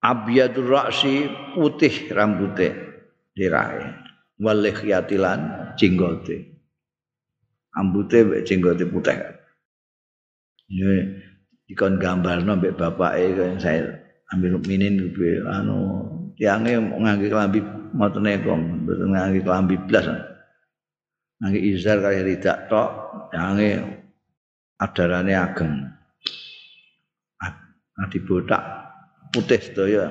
Abyadur 0.02 0.66
ra'si 0.66 1.30
putih 1.54 2.10
rambutnya 2.10 2.74
dirahe 3.38 3.94
walih 4.42 4.74
yatilan 4.74 5.70
jenggote. 5.78 6.58
Rambutnya 7.70 8.42
jenggote 8.42 8.82
putih. 8.90 9.14
Ini 10.66 11.22
dikon 11.70 12.02
gambar 12.02 12.42
mbek 12.42 12.74
bapake 12.74 13.62
saya 13.62 14.01
ambil 14.32 14.58
minin 14.64 15.12
anu 15.44 15.78
tiange 16.40 16.80
ngangge 16.80 17.28
kelambi 17.28 17.60
motone 17.92 18.40
kok 18.40 18.56
mboten 18.56 19.08
ngangge 19.12 19.40
kelambi 19.44 19.76
blas. 19.84 20.06
Ngangge 21.38 21.60
izar 21.60 22.00
kaya 22.00 22.24
ridak 22.24 22.72
tok 22.72 22.88
tiange 23.30 23.68
adarane 24.80 25.34
ageng. 25.36 25.72
Adi 27.92 28.18
botak 28.24 28.62
putih 29.36 29.60
sedaya 29.60 30.08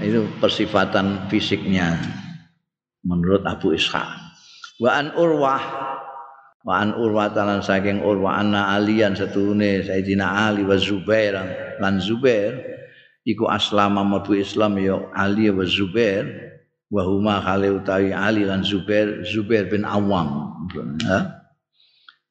itu 0.00 0.24
persifatan 0.40 1.28
fisiknya 1.28 2.00
menurut 3.04 3.44
Abu 3.44 3.76
Ishaq. 3.76 4.08
Wa 4.80 4.96
an 4.96 5.12
urwah 5.12 5.60
wa 6.64 6.84
an 6.84 6.92
urwatalan 6.92 7.64
saking 7.64 8.04
urwa 8.04 8.36
anna 8.40 8.76
alian 8.76 9.16
setune 9.16 9.84
Sayyidina 9.84 10.50
Ali 10.50 10.62
wa 10.64 10.76
Zubair. 10.76 11.36
Lan 11.80 12.00
Zubair 12.00 12.60
iku 13.24 13.48
aslama 13.48 14.04
madu 14.04 14.36
Islam 14.36 14.76
ya 14.80 15.00
Ali 15.16 15.48
wa 15.48 15.64
Zubair. 15.64 16.52
Wa 16.90 17.06
huma 17.06 17.38
khali 17.38 17.70
utawi 17.70 18.10
Ali 18.10 18.42
lan 18.42 18.66
Zubair 18.66 19.22
Zubair 19.22 19.70
bin 19.70 19.86
Awam. 19.86 20.58
Ha? 21.06 21.40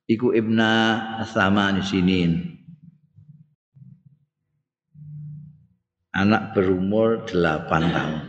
iku 0.10 0.34
ibna 0.34 0.98
samani 1.30 1.86
sinin. 1.86 2.58
Anak 6.10 6.58
berumur 6.58 7.30
8 7.30 7.70
tahun. 7.70 8.26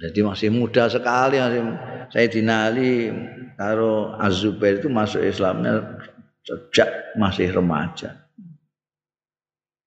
Jadi 0.00 0.20
masih 0.24 0.48
muda 0.50 0.88
sekali 0.88 1.38
masih 1.38 1.62
Sayyidina 2.10 2.72
Ali 2.72 3.12
karo 3.54 4.14
Az-Zubair 4.18 4.78
itu 4.82 4.90
masuk 4.90 5.22
Islamnya 5.22 5.98
sejak 6.44 7.16
masih 7.16 7.50
remaja. 7.50 8.20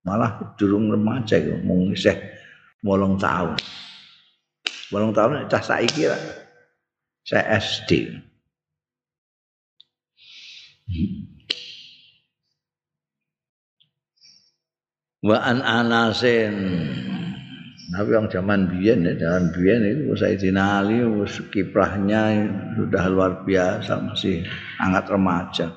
Malah 0.02 0.56
durung 0.56 0.88
remaja 0.88 1.36
itu, 1.36 1.54
mung 1.62 1.92
isih 1.92 2.16
8 2.80 3.20
tahun. 3.20 3.60
8 4.90 5.12
tahun 5.12 5.46
cah 5.52 5.62
saiki 5.62 6.08
lah. 6.08 6.22
Saya 7.28 7.60
SD. 7.60 8.24
Wa 15.20 15.36
an 15.44 15.60
anasin 15.60 16.56
tapi 17.88 18.12
yang 18.12 18.28
zaman 18.28 18.68
biyen 18.68 19.00
ya, 19.00 19.16
zaman 19.16 19.48
biyen 19.48 19.80
itu 19.80 20.12
Sayyidina 20.12 20.84
Ali 20.84 21.00
kiprahnya 21.48 22.44
sudah 22.76 23.08
luar 23.08 23.48
biasa 23.48 24.04
masih 24.04 24.44
sangat 24.76 25.08
remaja. 25.08 25.72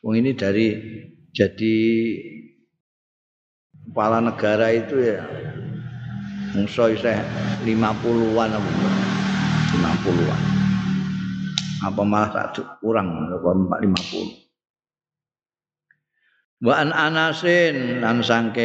Wong 0.00 0.24
ini 0.24 0.32
dari 0.32 0.72
jadi 1.36 1.76
kepala 3.92 4.24
negara 4.24 4.72
itu 4.72 5.04
ya 5.04 5.20
musuh 6.56 6.96
saya 6.96 7.20
50-an 7.68 8.56
50-an. 8.56 10.40
Apa 11.84 12.00
malah 12.00 12.32
satu 12.32 12.64
kurang 12.80 13.28
50. 13.36 13.84
Wa 16.60 16.76
an 16.76 16.92
Anasin 16.92 18.00
an 18.00 18.24
sangking 18.24 18.60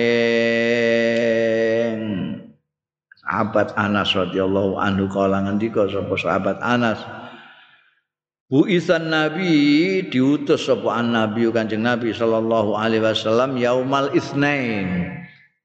sahabat 3.25 3.73
Anas 3.73 4.13
radhiyallahu 4.13 4.77
anhu 4.77 5.09
kala 5.09 5.41
ngendika 5.49 5.89
sapa 5.89 6.13
sahabat 6.13 6.61
Anas? 6.61 7.01
Bu 8.45 8.69
isan 8.69 9.09
Nabi 9.09 10.05
diutus 10.13 10.69
sapa 10.69 11.01
Nabi 11.01 11.49
Kanjeng 11.49 11.81
Nabi 11.81 12.13
sallallahu 12.13 12.77
alaihi 12.77 13.01
wasallam 13.01 13.57
yaumal 13.57 14.13
isnain. 14.13 15.09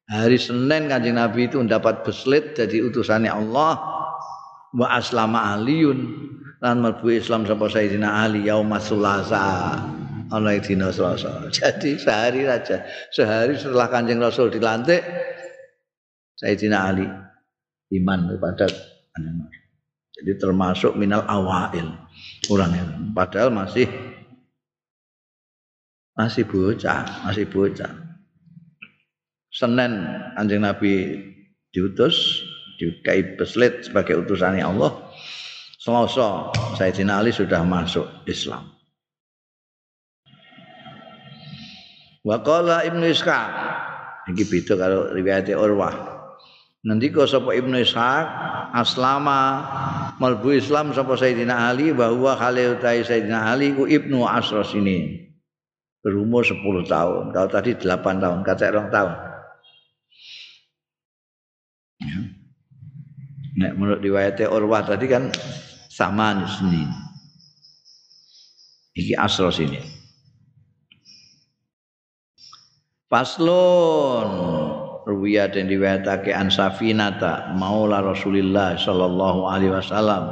Hari 0.09 0.41
Senin 0.41 0.89
Kanjeng 0.89 1.21
Nabi 1.21 1.47
itu 1.47 1.61
mendapat 1.61 2.03
beslit 2.03 2.57
jadi 2.57 2.81
utusannya 2.89 3.31
Allah. 3.31 3.79
Wa 4.73 4.97
aslama 4.97 5.55
aliyun. 5.55 6.33
Lan 6.65 6.81
mlebu 6.81 7.15
Islam 7.15 7.45
sapa 7.45 7.69
Sayyidina 7.69 8.25
Ali 8.25 8.49
yaumas 8.49 8.89
sulasa. 8.89 9.77
Ana 10.31 10.55
dina 10.63 10.95
Selasa. 10.95 11.43
Jadi 11.59 11.99
sehari 11.99 12.47
saja, 12.47 12.87
sehari 13.11 13.59
setelah 13.59 13.91
Kanjeng 13.91 14.23
Rasul 14.23 14.55
dilantik 14.55 15.03
Sayyidina 16.39 16.79
Ali 16.87 17.11
iman 17.91 18.31
kepada 18.31 18.67
jadi 20.21 20.37
termasuk 20.37 20.95
minal 21.01 21.25
awail. 21.25 21.97
Orang 22.53 22.77
itu 22.77 22.95
padahal 23.17 23.49
masih 23.49 23.89
masih 26.13 26.45
bocah 26.45 27.25
masih 27.25 27.49
bocah. 27.49 27.89
Senin 29.51 30.05
anjing 30.37 30.63
Nabi 30.63 31.25
diutus 31.73 32.45
dikai 32.77 33.41
beslit 33.41 33.89
sebagai 33.89 34.21
utusannya 34.21 34.63
Allah. 34.63 34.93
Selasa 35.81 36.53
Sayyidina 36.77 37.25
Ali 37.25 37.33
sudah 37.33 37.65
masuk 37.65 38.05
Islam. 38.29 38.69
Waqala 42.21 42.85
Ibnu 42.85 43.09
Ishaq. 43.09 43.49
Iki 44.29 44.45
beda 44.45 44.77
kalau 44.77 45.09
riwayat 45.17 45.49
Urwah 45.57 46.20
Ngendika 46.81 47.29
sapa 47.29 47.53
Ibnu 47.53 47.77
Ishaq 47.77 48.27
aslama 48.73 49.69
malbu 50.17 50.57
Islam 50.57 50.97
sapa 50.97 51.13
Sayyidina 51.13 51.69
Ali 51.69 51.93
bahwa 51.93 52.33
Khalil 52.41 52.81
utai 52.81 53.05
Sayyidina 53.05 53.53
Ali 53.53 53.77
ku 53.77 53.85
Ibnu 53.85 54.25
Asros 54.25 54.73
ini 54.73 55.29
berumur 56.01 56.41
10 56.41 56.57
tahun. 56.89 57.37
Kalau 57.37 57.49
tadi 57.53 57.77
8 57.77 58.01
tahun, 58.25 58.41
kata 58.41 58.73
orang 58.73 58.89
tahun. 58.89 59.13
Ya. 62.01 62.19
Nek 63.61 63.73
menurut 63.77 64.01
riwayatnya 64.01 64.49
Urwah 64.49 64.81
tadi 64.81 65.05
kan 65.05 65.29
sama 65.93 66.33
sini. 66.49 66.89
Iki 68.97 69.21
Asros 69.21 69.61
ini. 69.61 69.85
Paslon 73.11 74.70
ruwiya 75.11 75.51
dan 75.51 75.67
riwayatake 75.67 76.31
an 76.31 76.55
Safinata 76.55 77.51
maula 77.59 77.99
Rasulillah 77.99 78.79
sallallahu 78.79 79.51
alaihi 79.51 79.75
wasallam. 79.75 80.25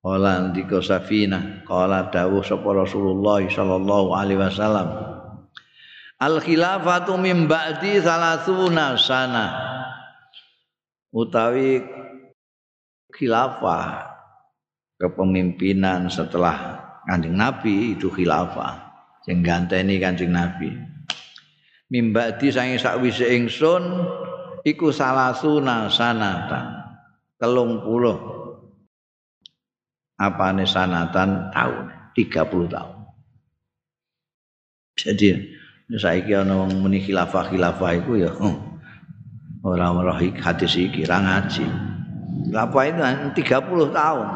Kala 0.00 0.48
ndika 0.48 0.80
Safina 0.80 1.60
kala 1.68 2.08
dawuh 2.08 2.40
sapa 2.40 2.72
Rasulullah 2.72 3.44
sallallahu 3.44 4.16
alaihi 4.16 4.40
wasallam. 4.40 4.88
Al 6.16 6.40
khilafatu 6.40 7.20
min 7.20 7.44
ba'di 7.44 8.00
salasuna 8.00 8.96
sana. 8.96 9.46
Utawi 11.12 11.84
khilafah 13.12 14.08
kepemimpinan 14.96 16.08
setelah 16.08 16.80
Kanjeng 17.04 17.36
Nabi 17.36 17.92
itu 17.92 18.08
khilafah. 18.08 18.88
Sing 19.28 19.44
ganteni 19.44 20.00
Kanjeng 20.00 20.32
Nabi 20.32 20.89
mimbadi 21.90 22.54
sange 22.54 22.78
sakwise 22.78 23.26
ingsun 23.34 23.82
iku 24.62 24.94
salasuna 24.94 25.90
sanatan 25.90 26.86
telung 27.36 27.82
puluh. 27.82 28.38
Apane 30.20 30.68
sanatan 30.68 31.48
tahun 31.48 32.12
30 32.12 32.68
tahun 32.68 33.00
jadi 35.00 35.48
saiki 35.96 36.36
ana 36.36 36.60
wong 36.60 36.84
muni 36.84 37.00
khilafah 37.00 37.48
khilafah 37.50 37.90
iku 38.04 38.20
ya 38.20 38.30
oh, 38.36 38.56
ora 39.64 39.90
ora 39.90 40.12
hadis 40.20 40.76
iki 40.76 41.08
ra 41.08 41.18
ngaji. 41.24 41.64
Khilafah 42.50 42.84
itu 43.32 43.40
30 43.48 43.96
tahun 43.96 44.28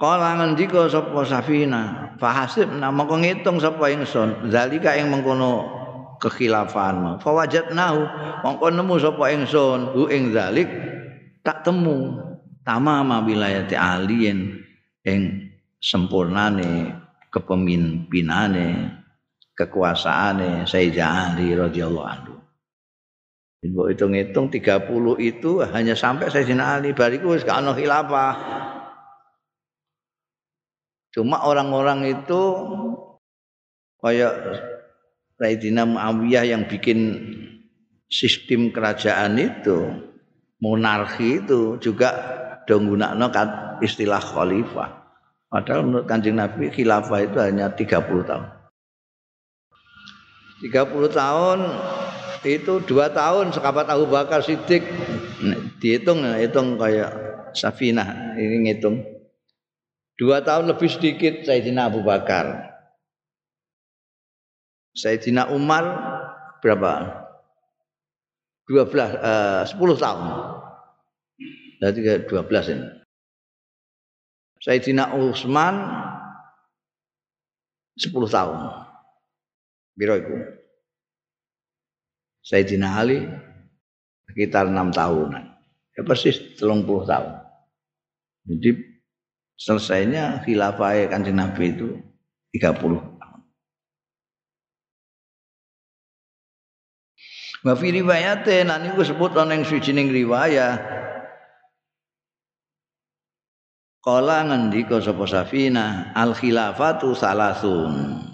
Kala 0.00 0.32
ngendika 0.40 0.88
sapa 0.88 1.28
Safina, 1.28 2.16
fahasib 2.16 2.72
nama 2.72 3.04
kok 3.04 3.20
ngitung 3.20 3.60
sapa 3.60 3.92
ingsun, 3.92 4.48
zalika 4.48 4.96
ing 4.96 5.12
mengkono 5.12 5.68
kekhilafan. 6.16 7.20
Fawajadnahu 7.20 8.00
mongko 8.40 8.66
nemu 8.72 8.96
sapa 8.96 9.28
ingsun 9.28 9.92
hu 9.92 10.08
ing 10.08 10.32
zalik 10.32 10.72
tak 11.44 11.68
temu 11.68 12.16
tamama 12.64 13.20
wilayati 13.20 13.76
alien 13.76 14.64
ing 15.04 15.52
sempurnane 15.76 16.96
kepemimpinane 17.28 18.96
kekuasaane 19.52 20.64
Sayyidina 20.64 21.36
Ali 21.36 21.52
radhiyallahu 21.52 22.08
anhu. 22.08 22.34
Ibu 23.60 23.92
hitung-hitung 23.92 24.48
30 24.48 24.88
itu 25.20 25.60
hanya 25.60 25.92
sampai 25.92 26.32
Sayyidina 26.32 26.80
Ali 26.80 26.96
bariku 26.96 27.36
wis 27.36 27.44
gak 27.44 27.60
ana 27.60 27.76
khilafah. 27.76 28.32
Cuma 31.10 31.42
orang-orang 31.42 32.06
itu 32.06 32.42
kayak 33.98 34.34
Sayyidina 35.40 35.88
Muawiyah 35.88 36.44
yang 36.54 36.70
bikin 36.70 37.18
sistem 38.06 38.70
kerajaan 38.70 39.38
itu 39.38 39.90
monarki 40.62 41.42
itu 41.42 41.80
juga 41.82 42.12
dong 42.68 42.86
gunakno 42.86 43.26
istilah 43.82 44.20
khalifah. 44.20 45.00
Padahal 45.50 45.82
menurut 45.82 46.06
Kanjeng 46.06 46.38
Nabi 46.38 46.70
khilafah 46.70 47.20
itu 47.26 47.38
hanya 47.42 47.74
30 47.74 48.22
tahun. 48.22 48.46
30 50.62 51.10
tahun 51.10 51.58
itu 52.44 52.72
dua 52.84 53.10
tahun 53.10 53.52
sekabat 53.52 53.88
Abu 53.88 54.06
Bakar 54.06 54.44
Siddiq 54.44 54.84
dihitung 55.80 56.24
hitung 56.36 56.76
kayak 56.76 57.12
Safinah 57.56 58.36
ini 58.38 58.68
ngitung 58.68 59.02
Dua 60.20 60.44
tahun 60.44 60.68
lebih 60.68 60.92
sedikit 60.92 61.48
Sayyidina 61.48 61.88
Abu 61.88 62.04
Bakar. 62.04 62.76
Sayyidina 64.92 65.48
Umar 65.48 65.88
berapa? 66.60 67.24
12 68.68 68.84
uh, 69.00 69.64
10 69.64 69.80
tahun. 69.96 70.28
Berarti 71.80 72.00
12 72.28 72.72
ini. 72.76 72.88
Sayyidina 74.60 75.16
Utsman 75.16 75.88
10 77.96 78.12
tahun. 78.12 78.58
Biro 79.96 80.20
iku? 80.20 80.36
Sayyidina 82.44 82.92
Ali 82.92 83.24
sekitar 84.28 84.68
6 84.68 84.76
tahunan. 84.92 85.44
Ya 85.96 86.04
persis 86.04 86.36
30 86.60 87.08
tahun. 87.08 87.32
Jadi 88.44 88.89
selesainya 89.60 90.40
khilafah 90.48 91.12
Kanjeng 91.12 91.36
Nabi 91.36 91.76
itu 91.76 92.00
30 92.56 93.20
Wa 97.60 97.76
fi 97.76 97.92
riwayate 97.92 98.64
nan 98.64 98.88
niku 98.88 99.04
sebut 99.04 99.36
ana 99.36 99.52
ing 99.52 99.68
suwijining 99.68 100.08
riwayat 100.08 100.80
Kala 104.00 104.48
ngendika 104.48 104.96
sapa 104.96 105.28
Safina 105.28 106.16
al 106.16 106.32
khilafatu 106.32 107.12
salasun. 107.12 108.24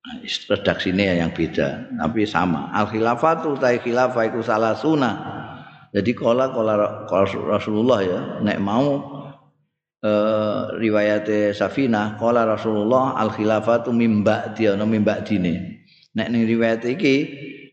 Nah, 0.00 0.16
redaksine 0.24 1.20
yang 1.20 1.36
beda, 1.36 1.92
tapi 2.00 2.24
sama. 2.24 2.72
Al 2.72 2.88
khilafatu 2.88 3.60
ta 3.60 3.76
khilafah 3.76 4.24
iku 4.24 4.40
salasuna. 4.40 5.20
Jadi 5.92 6.16
kala 6.16 6.48
kala 6.56 7.04
Rasulullah 7.44 8.00
ya 8.08 8.20
nek 8.40 8.56
mau 8.56 9.04
eh, 10.04 10.60
riwayat 10.76 11.56
Safina 11.56 12.20
kala 12.20 12.44
Rasulullah 12.44 13.16
al 13.16 13.32
khilafatu 13.32 13.88
mimba 13.90 14.52
dia 14.52 14.76
no 14.76 14.84
mimba 14.84 15.24
dine. 15.24 15.84
Nek 16.14 16.28
ning 16.28 16.44
riwayat 16.44 16.84
iki 16.84 17.16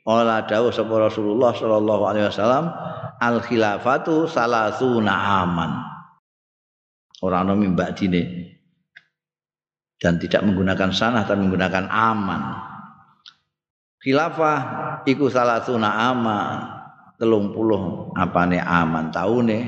Ola 0.02 0.50
dawuh 0.50 0.74
sapa 0.74 0.98
Rasulullah 0.98 1.54
sallallahu 1.54 2.04
alaihi 2.10 2.26
wasallam 2.26 2.74
al 3.22 3.38
khilafatu 3.46 4.26
salasuna 4.26 5.14
aman. 5.46 5.72
Ora 7.22 7.46
ana 7.46 7.54
mimbak 7.54 7.94
dine. 7.94 8.50
Dan 10.02 10.18
tidak 10.18 10.42
menggunakan 10.42 10.90
sanah 10.90 11.22
tapi 11.30 11.46
menggunakan 11.46 11.86
aman. 11.86 12.42
Khilafah 14.02 14.60
iku 15.06 15.30
salasuna 15.30 16.10
aman. 16.10 16.82
telung 17.22 17.54
puluh 17.54 18.10
apane 18.18 18.58
aman 18.58 19.14
taune 19.14 19.60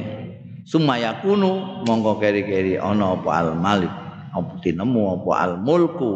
sumaya 0.64 1.20
kunu 1.24 1.84
mongko 1.84 2.20
keri-keri 2.20 2.80
ana 2.80 3.20
apa 3.20 3.30
al 3.30 3.49
malik 3.55 3.93
apa 4.34 4.53
tinemu 4.64 5.22
apa 5.22 5.32
al 5.38 5.53
mulku 5.59 6.11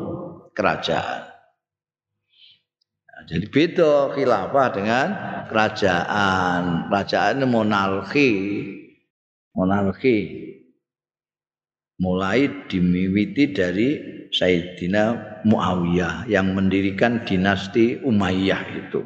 kerajaan 0.57 1.27
Jadi 3.27 3.49
beda 3.49 4.13
khilafah 4.13 4.67
dengan 4.71 5.07
kerajaan. 5.49 6.87
Kerajaan 6.87 7.43
monarki. 7.49 8.31
Monarki. 9.57 10.17
Mulai 11.97 12.69
dimiwiti 12.69 13.57
dari 13.57 13.89
Sayyidina 14.29 15.17
Muawiyah 15.49 16.29
yang 16.29 16.53
mendirikan 16.53 17.25
dinasti 17.25 17.97
Umayyah 18.05 18.85
itu. 18.85 19.01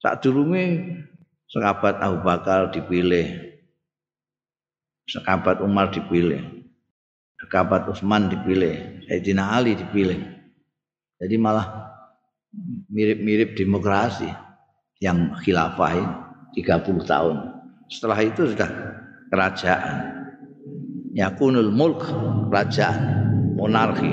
Saat 0.00 0.24
durunge 0.24 0.96
sekabat 1.52 2.00
Abu 2.00 2.24
Bakar 2.24 2.72
dipilih. 2.72 3.51
Sekabat 5.08 5.58
Umar 5.62 5.90
dipilih. 5.90 6.62
Sekabat 7.42 7.90
Utsman 7.90 8.30
dipilih. 8.30 9.02
Sayyidina 9.06 9.58
Ali 9.58 9.74
dipilih. 9.74 10.18
Jadi 11.18 11.34
malah 11.38 11.90
mirip-mirip 12.90 13.54
demokrasi 13.54 14.30
yang 15.02 15.34
khilafah 15.42 15.94
30 16.54 17.02
tahun. 17.06 17.36
Setelah 17.90 18.18
itu 18.22 18.54
sudah 18.54 18.70
kerajaan. 19.30 19.96
Yakunul 21.12 21.70
mulk 21.74 22.08
kerajaan 22.48 23.00
monarki. 23.58 24.12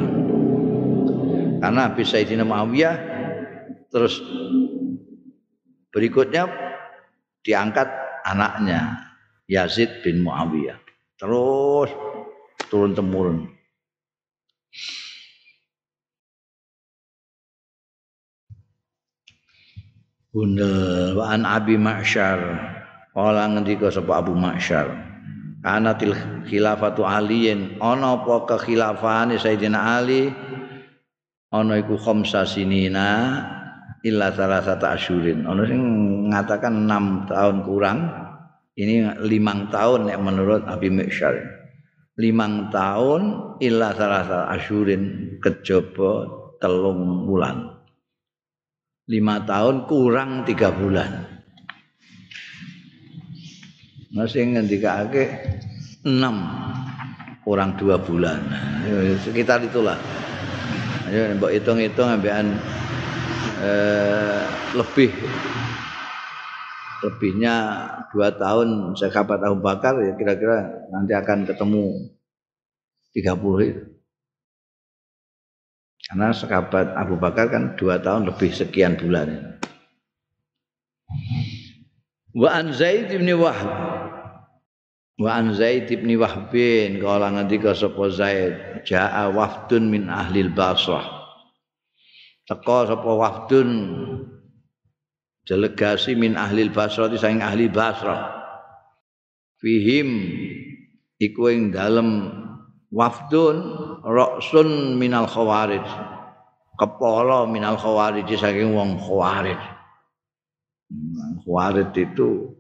Karena 1.60 1.92
Habis 1.92 2.12
Sayyidina 2.12 2.44
Muawiyah 2.48 2.96
terus 3.92 4.20
berikutnya 5.90 6.48
diangkat 7.44 7.88
anaknya 8.24 9.09
Yazid 9.50 10.06
bin 10.06 10.22
Muawiyah. 10.22 10.78
Terus 11.18 11.90
turun 12.70 12.94
temurun. 12.94 13.50
Bunda 20.30 21.18
wa 21.18 21.34
an 21.34 21.42
Abi 21.50 21.82
Ma'syar. 21.82 22.38
Kala 23.18 23.50
ngendika 23.50 23.90
sapa 23.90 24.22
Abu 24.22 24.38
Ma'syar. 24.38 24.86
Kanatil 25.66 26.14
khilafatu 26.46 27.04
aliyin 27.04 27.82
ana 27.82 28.22
apa 28.22 28.46
kekhilafahane 28.48 29.42
Sayyidina 29.42 30.00
Ali 30.00 30.30
ana 31.50 31.82
iku 31.82 31.98
khamsa 31.98 32.46
sinina 32.46 33.42
illa 34.06 34.30
salasata 34.30 34.94
asyurin. 34.94 35.50
Ana 35.50 35.66
sing 35.66 35.82
ngatakan 36.30 36.86
6 36.86 37.34
tahun 37.34 37.58
kurang. 37.66 38.29
Ini 38.80 39.20
limang 39.28 39.68
tahun 39.68 40.08
nek 40.08 40.20
menurut 40.24 40.64
Abi 40.64 40.88
Ma'syar. 40.88 41.36
Limang 42.16 42.72
tahun 42.72 43.22
illa 43.60 43.92
salasa 43.92 44.48
asyurin 44.56 45.36
kejaba 45.44 46.28
telung 46.64 47.28
bulan. 47.28 47.76
lima 49.10 49.42
tahun 49.42 49.90
kurang 49.90 50.46
tiga 50.46 50.70
bulan. 50.70 51.26
Masih 54.14 54.46
ngendikake 54.54 55.34
enam 56.06 56.46
kurang 57.42 57.74
dua 57.74 57.98
bulan. 57.98 58.38
Sekitar 59.26 59.66
itulah. 59.66 59.98
Ayo 61.10 61.26
mbok 61.42 61.50
hitung-hitung 61.50 62.06
ambekan 62.06 62.54
eh, 63.66 64.46
lebih 64.78 65.10
lebihnya 67.00 67.56
dua 68.12 68.36
tahun 68.36 68.96
sekabat 69.00 69.40
Abu 69.44 69.64
Bakar 69.64 70.00
ya 70.04 70.16
kira-kira 70.20 70.88
nanti 70.92 71.16
akan 71.16 71.48
ketemu 71.48 72.12
30 73.16 73.70
itu. 73.70 73.84
Karena 76.10 76.34
sahabat 76.34 76.98
Abu 76.98 77.22
Bakar 77.22 77.54
kan 77.54 77.78
dua 77.78 78.02
tahun 78.02 78.26
lebih 78.34 78.50
sekian 78.50 78.98
bulan. 78.98 79.62
Wa 82.34 82.50
an 82.50 82.74
Zaid 82.74 83.14
bin 83.14 83.30
Wahb. 83.38 83.70
Wa 85.22 85.38
an 85.38 85.54
Zaid 85.54 85.86
bin 85.86 86.10
Wahb 86.18 86.50
bin 86.50 86.98
kala 86.98 87.30
ngendika 87.30 87.78
sapa 87.78 88.10
Zaid, 88.10 88.82
jaa 88.90 89.30
wafdun 89.30 89.94
min 89.94 90.10
ahli 90.10 90.50
Basrah. 90.50 91.06
Teka 92.50 92.90
sapa 92.90 93.12
wafdun 93.14 93.70
delegasi 95.50 96.14
min 96.14 96.38
ahli 96.38 96.70
Basrah 96.70 97.10
di 97.10 97.18
saing 97.18 97.42
ahli 97.42 97.66
Basrah. 97.66 98.38
Fihim 99.58 100.30
iku 101.18 101.50
ing 101.50 101.74
dalem 101.74 102.30
wafdun 102.94 103.58
roksun 104.06 104.94
minal 105.02 105.26
khawarij. 105.26 105.84
Kepala 106.78 107.50
minal 107.50 107.76
khawarij 107.82 108.30
saking 108.30 108.78
wong 108.78 109.02
khawarij. 109.02 109.58
Khawarij 111.44 111.98
itu 111.98 112.54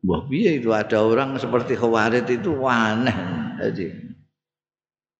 Wah 0.00 0.24
piye 0.24 0.56
itu? 0.56 0.72
Ada 0.72 0.96
orang 1.04 1.36
seperti 1.36 1.76
khawarij 1.76 2.24
itu 2.24 2.56
aneh. 2.64 3.12
Jadi 3.60 3.92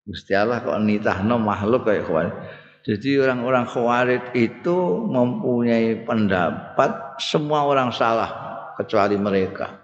Gusti 0.08 0.32
Allah 0.32 0.64
kok 0.64 0.80
nitahno 0.80 1.36
makhluk 1.36 1.84
kayak 1.84 2.08
khawarij 2.08 2.34
jadi 2.80 3.28
orang-orang 3.28 3.64
khawarij 3.68 4.24
itu 4.32 4.76
mempunyai 5.04 6.00
pendapat 6.04 7.20
semua 7.20 7.68
orang 7.68 7.92
salah 7.92 8.30
kecuali 8.80 9.20
mereka 9.20 9.80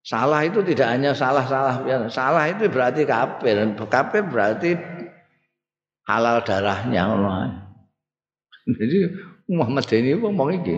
Salah 0.00 0.48
itu 0.48 0.64
tidak 0.64 0.96
hanya 0.96 1.12
salah-salah 1.12 2.08
salah 2.08 2.48
itu 2.48 2.72
berarti 2.72 3.04
kafir. 3.04 3.60
Kafir 3.84 4.22
berarti 4.24 4.70
halal 6.08 6.40
darahnya 6.40 7.04
Allah. 7.04 7.68
Jadi 8.64 9.12
Muhammad 9.52 9.84
ini 9.92 10.16
ngomong 10.16 10.48
ini. 10.56 10.76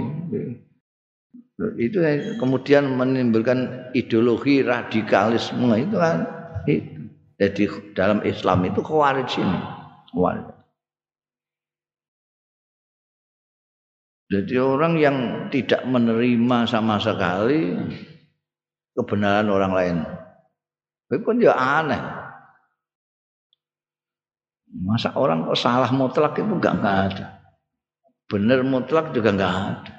Itu 1.78 2.02
kemudian 2.42 2.98
menimbulkan 2.98 3.88
ideologi 3.94 4.66
radikalisme 4.66 5.70
itu 5.78 5.96
kan. 5.96 6.26
Jadi 7.38 7.64
dalam 7.94 8.26
Islam 8.26 8.66
itu 8.66 8.82
khawarij 8.82 9.32
ini. 9.38 9.60
Khawarij. 10.12 10.46
Jadi 14.32 14.54
orang 14.56 14.94
yang 14.96 15.16
tidak 15.52 15.84
menerima 15.84 16.64
sama 16.64 16.96
sekali 16.96 17.76
kebenaran 18.96 19.48
orang 19.52 19.72
lain. 19.72 19.96
Itu 21.12 21.20
kan 21.20 21.36
ya 21.36 21.52
aneh. 21.52 22.00
Masa 24.72 25.12
orang 25.20 25.44
kok 25.44 25.60
salah 25.60 25.92
mutlak 25.92 26.32
itu 26.40 26.48
enggak, 26.48 26.80
enggak 26.80 26.98
ada. 27.12 27.26
Benar 28.24 28.64
mutlak 28.64 29.12
juga 29.12 29.36
enggak 29.36 29.52
ada. 29.52 29.94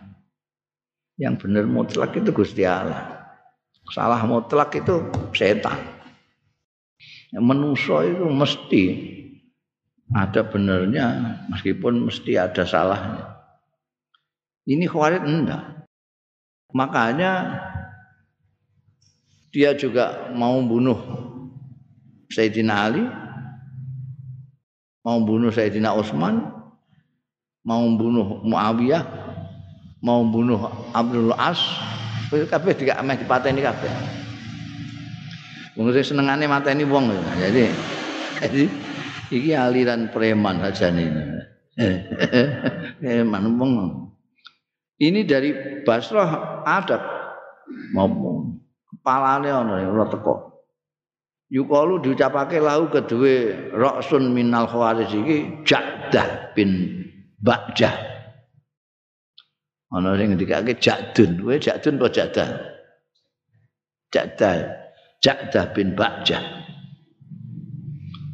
Yang 1.22 1.34
benar 1.46 1.66
mutlak 1.70 2.18
itu 2.18 2.30
Gusti 2.34 2.66
Allah. 2.66 3.22
salah 3.92 4.24
mutlak 4.24 4.72
itu 4.80 5.12
setan 5.36 5.76
manusia 7.42 8.06
itu 8.06 8.26
mesti 8.30 8.84
ada 10.14 10.46
benernya 10.46 11.06
meskipun 11.50 12.06
mesti 12.06 12.38
ada 12.38 12.64
salahnya. 12.64 13.34
Ini 14.70 14.86
khawarit 14.88 15.26
enggak? 15.26 15.90
Makanya 16.72 17.60
dia 19.54 19.74
juga 19.78 20.34
mau 20.34 20.58
bunuh 20.64 20.98
Sayyidina 22.34 22.74
Ali 22.74 23.06
mau 25.06 25.22
bunuh 25.22 25.54
Sayyidina 25.54 25.94
Utsman 25.94 26.42
mau 27.62 27.86
bunuh 27.94 28.42
Muawiyah 28.42 29.04
mau 30.04 30.22
bunuh 30.28 30.60
Abdul 30.92 31.32
As. 31.40 31.58
Kabeh 32.34 32.74
tidak 32.74 32.98
ameh 32.98 33.14
dipateni 33.22 33.62
kabeh. 33.62 33.94
Wong 35.78 35.94
senengane 35.94 36.50
mateni 36.50 36.82
wong. 36.82 37.14
Jadi 37.38 37.70
jadi 38.42 38.64
iki 39.34 39.58
aliran 39.58 40.14
preman 40.14 40.62
saja 40.62 40.94
nih. 40.94 41.10
Preman 43.02 43.44
wong. 43.58 43.74
Ini 45.02 45.26
dari 45.26 45.82
Basrah 45.82 46.62
ada 46.62 47.02
ngomong 47.98 48.62
kepalane 48.94 49.50
ana 49.50 49.82
ora 49.82 50.06
teko. 50.06 50.54
Yukalu 51.54 52.02
diucapake 52.02 52.58
lahu 52.58 52.90
kedue 52.90 53.70
Roksun 53.74 54.34
minal 54.34 54.66
khawarij 54.66 55.12
iki 55.14 55.38
Ja'dah 55.66 56.54
bin 56.58 57.04
Ba'jah. 57.38 57.94
Ana 59.94 60.18
sing 60.18 60.34
ngendikake 60.34 60.82
Ja'dun, 60.82 61.38
kowe 61.38 61.54
Ja'dun 61.54 62.02
apa 62.02 62.08
Ja'dah? 62.10 62.50
Ja'dah. 64.10 64.56
Ja'dah 65.22 65.66
bin 65.78 65.94
Ba'jah. 65.94 66.63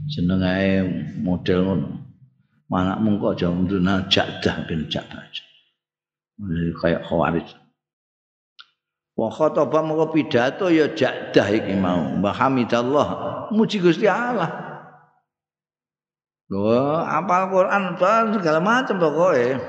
Seneng 0.09 0.41
ae 0.41 0.81
model 1.21 1.59
ngono. 1.69 1.89
Mana 2.69 2.97
mungko 2.97 3.33
aja 3.33 3.49
munduna 3.49 4.05
Ja'dah 4.09 4.65
bin 4.65 4.89
Ja'dah. 4.89 5.25
Kayak 6.81 7.05
khawarij. 7.05 7.49
Wa 9.17 9.29
khataba 9.29 9.85
moko 9.85 10.13
pidato 10.13 10.69
ya 10.69 10.89
Ja'dah 10.93 11.47
iki 11.53 11.73
mau. 11.77 12.17
Mbah 12.17 12.33
Hamidallah 12.33 13.07
muji 13.53 13.77
Gusti 13.81 14.05
Allah. 14.09 14.69
Loh, 16.49 17.05
apal 17.05 17.53
Quran 17.53 17.93
segala 18.33 18.57
macam 18.57 18.97
pokoknya. 18.97 19.61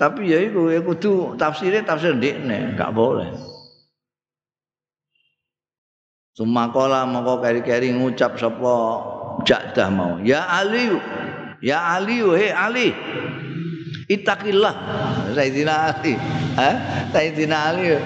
Tapi 0.00 0.30
ya 0.30 0.38
itu, 0.40 0.72
ya 0.72 0.80
kudu 0.80 1.36
tafsirnya 1.36 1.84
tafsir 1.84 2.16
ndekne, 2.16 2.78
gak 2.78 2.94
boleh. 2.94 3.28
Sumakola 6.38 7.02
moko 7.02 7.42
keri-keri 7.42 7.90
ngucap 7.90 8.38
sapa 8.38 8.74
Ja'dah 9.42 9.90
mau. 9.90 10.22
Ya 10.22 10.46
Ali, 10.46 10.86
ya 11.58 11.98
Ali, 11.98 12.22
he 12.22 12.54
Ali. 12.54 12.94
Itakillah. 14.06 14.74
Sayyidina 15.34 15.74
Ali. 15.90 16.14
Ha? 16.54 16.70
Sayyidina 17.10 17.58
Ali. 17.74 17.98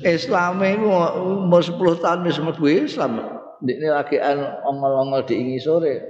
Islam 0.00 0.64
itu 0.64 0.88
umur 1.20 1.60
10 1.60 2.00
tahun 2.00 2.24
wis 2.24 2.40
mlebu 2.40 2.64
Islam. 2.72 3.20
Ini 3.60 3.88
lagi 3.92 4.16
ongol-ongol 4.64 5.28
diingi 5.28 5.60
sore. 5.60 6.00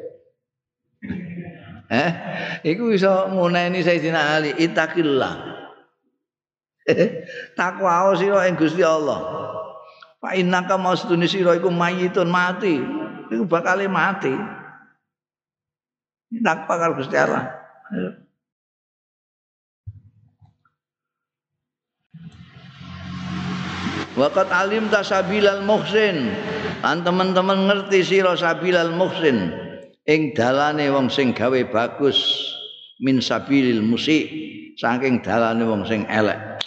Eh, 1.91 2.11
iku 2.71 2.95
bisa 2.95 3.35
nguneni 3.35 3.83
Sayyidina 3.83 4.39
Ali, 4.39 4.55
itakillah. 4.63 5.59
Takwa 7.59 8.15
sira 8.15 8.47
ing 8.47 8.55
Gusti 8.55 8.87
Allah. 8.87 9.54
Fa 10.25 10.33
innaka 10.33 10.81
masduni 10.81 11.29
sira 11.29 11.53
iku 11.53 11.69
mayitun 11.69 12.33
mati. 12.33 12.81
Iku 13.29 13.45
bakal 13.45 13.85
mati. 13.93 14.33
Takwa 16.41 16.75
karo 16.81 16.97
Gusti 16.97 17.13
Allah. 17.21 17.53
Waqat 24.17 24.49
alim 24.49 24.89
tasabilal 24.89 25.61
muhsin. 25.61 26.33
Lan 26.81 27.05
teman-teman 27.05 27.69
ngerti 27.69 28.01
sira 28.01 28.33
sabilal 28.33 28.97
muhsin 28.97 29.53
ing 30.05 30.37
dalane 30.37 30.93
wong 30.93 31.09
sing 31.09 31.33
gawe 31.33 31.57
bagus 31.73 32.17
min 33.01 33.25
sabilil 33.25 33.81
musik 33.81 34.29
saking 34.77 35.25
dalane 35.25 35.65
wong 35.65 35.85
sing 35.89 36.05
elek. 36.09 36.61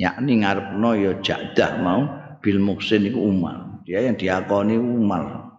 Yakni 0.00 0.44
ngarepno 0.44 0.90
ya 0.96 1.12
jadah 1.20 1.72
mau 1.80 2.02
bil 2.42 2.58
muksin 2.58 3.06
iku 3.08 3.20
Umar. 3.20 3.82
Dia 3.86 4.06
yang 4.06 4.16
diakoni 4.18 4.76
Umar. 4.78 5.52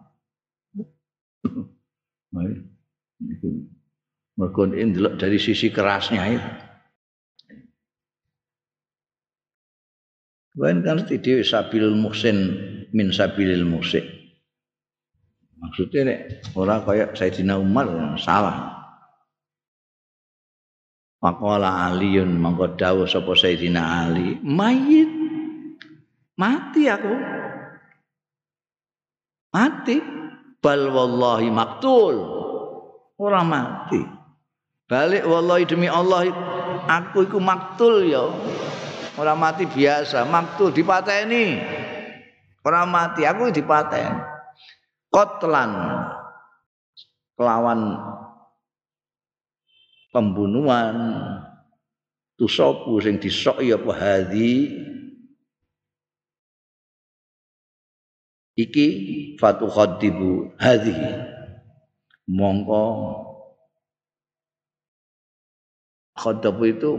Mergo 4.34 4.62
ndelok 4.66 5.14
dari 5.20 5.38
sisi 5.38 5.70
kerasnya 5.70 6.22
itu. 6.26 6.50
Wan 10.54 10.86
kan 10.86 11.02
dhewe 11.02 11.42
sabil 11.42 11.90
muksin 11.98 12.38
min 12.94 13.10
sabilil 13.10 13.66
musik. 13.66 14.06
Maksudnya 15.58 16.00
nek 16.06 16.20
ora 16.54 16.78
kaya 16.78 17.10
Sayyidina 17.10 17.58
Umar 17.58 18.14
salah. 18.22 18.83
Faqala 21.24 21.88
Aliun 21.88 22.36
mangko 22.36 22.76
dawuh 22.76 23.08
sapa 23.08 23.32
Sayyidina 23.32 23.80
Ali, 24.04 24.36
mayit. 24.44 25.08
Mati 26.36 26.84
aku. 26.84 27.14
Mati. 29.56 29.96
Bal 30.60 30.92
wallahi 30.92 31.48
maktul. 31.48 32.20
Ora 33.16 33.40
mati. 33.40 34.04
Balik 34.84 35.24
wallahi 35.24 35.64
demi 35.64 35.88
Allah 35.88 36.28
aku 36.84 37.24
iku 37.24 37.40
maktul 37.40 38.04
ya. 38.04 38.28
Ora 39.16 39.32
mati 39.32 39.64
biasa, 39.64 40.28
maktul 40.28 40.76
dipateni. 40.76 41.56
Ora 42.60 42.84
mati, 42.84 43.24
aku 43.24 43.48
dipateni. 43.48 44.12
Kotlan 45.08 45.72
kelawan 47.38 47.96
pembunuhan 50.14 50.94
tusopu 52.38 53.02
sing 53.02 53.18
disoki 53.18 53.74
apa 53.74 53.90
hadi 53.90 54.70
iki 58.54 58.86
fatu 59.42 59.66
khadibu 59.66 60.54
hadi 60.62 60.94
mongko 62.30 62.86
khadabu 66.14 66.62
itu 66.70 66.94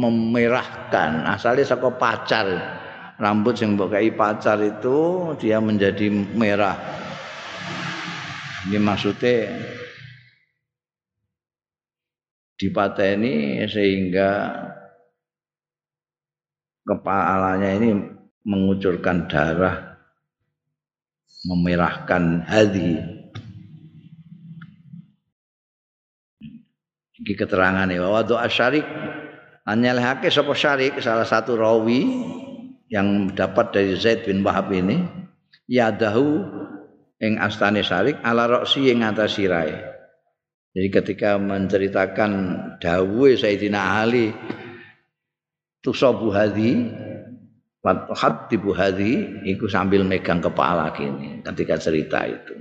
memerahkan 0.00 1.26
asalnya 1.26 1.66
saka 1.66 1.90
pacar. 1.92 2.46
Rambut 3.16 3.56
yang 3.56 3.80
mbok 3.80 3.96
pacar 4.12 4.60
itu 4.60 5.32
dia 5.40 5.56
menjadi 5.56 6.12
merah. 6.36 6.76
Ini 8.68 8.76
maksudnya 8.76 9.56
dipateni 12.56 13.60
sehingga 13.68 14.52
kepalanya 16.88 17.70
ini 17.76 17.88
mengucurkan 18.48 19.28
darah 19.28 20.00
memerahkan 21.46 22.42
hati. 22.48 22.98
Iki 27.16 27.32
keterangan 27.32 27.88
ya 27.90 28.06
wa 28.06 28.22
doa 28.22 28.46
syarik 28.46 28.86
anyalhake 29.66 30.30
sapa 30.32 30.54
syarik? 30.54 30.98
Salah 31.02 31.26
satu 31.26 31.58
rawi 31.58 32.06
yang 32.88 33.34
dapat 33.34 33.74
dari 33.74 33.92
Zaid 33.98 34.24
bin 34.24 34.40
Wahab 34.46 34.72
ini. 34.72 35.02
Yadahu 35.66 36.46
ing 37.18 37.42
astane 37.42 37.82
syarik. 37.82 38.22
Ala 38.22 38.46
roksi 38.46 38.86
ing 38.94 39.02
atas 39.02 39.34
sirai 39.34 39.95
Jadi 40.76 40.92
ketika 40.92 41.40
menceritakan 41.40 42.32
dawuh 42.76 43.32
Sayyidina 43.32 44.04
Ali 44.04 44.28
tusabu 45.80 46.28
hadi 46.28 46.92
hatibu 48.12 48.76
hadi 48.76 49.40
itu 49.48 49.72
sambil 49.72 50.04
megang 50.04 50.44
kepala 50.44 50.92
gini 50.92 51.40
ketika 51.40 51.80
cerita 51.80 52.28
itu. 52.28 52.60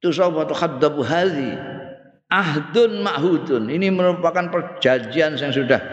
Tusabu 0.00 0.48
hadabu 0.48 1.04
hadi 1.04 1.52
ahdun 2.32 3.04
mahudun 3.04 3.68
ini 3.68 3.92
merupakan 3.92 4.48
perjanjian 4.48 5.36
yang 5.36 5.52
sudah 5.52 5.84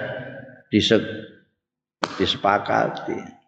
disepakati 2.16 3.45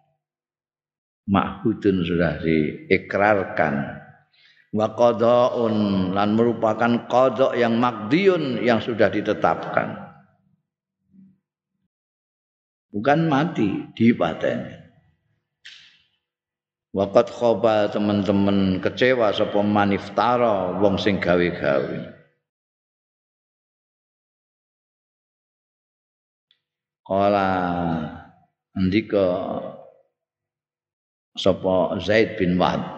mahudun 1.28 2.08
sudah 2.08 2.40
diikrarkan. 2.42 3.76
Wa 4.72 4.88
qadaun 4.96 5.76
lan 6.12 6.30
merupakan 6.36 7.08
qada 7.08 7.56
yang 7.56 7.80
makdiun 7.80 8.64
yang 8.64 8.84
sudah 8.84 9.08
ditetapkan. 9.08 9.96
Bukan 12.92 13.30
mati 13.30 13.94
dipateni 13.94 14.88
Wakat 16.98 17.30
khoba 17.30 17.94
teman-teman 17.94 18.82
kecewa 18.82 19.30
sapa 19.30 19.62
maniftara 19.62 20.82
wong 20.82 20.98
sing 20.98 21.22
gawe-gawe. 21.22 22.00
Kala 27.06 27.52
ndika 28.74 29.28
sapa 31.38 32.02
Zaid 32.02 32.36
bin 32.36 32.58
Wahab. 32.60 32.98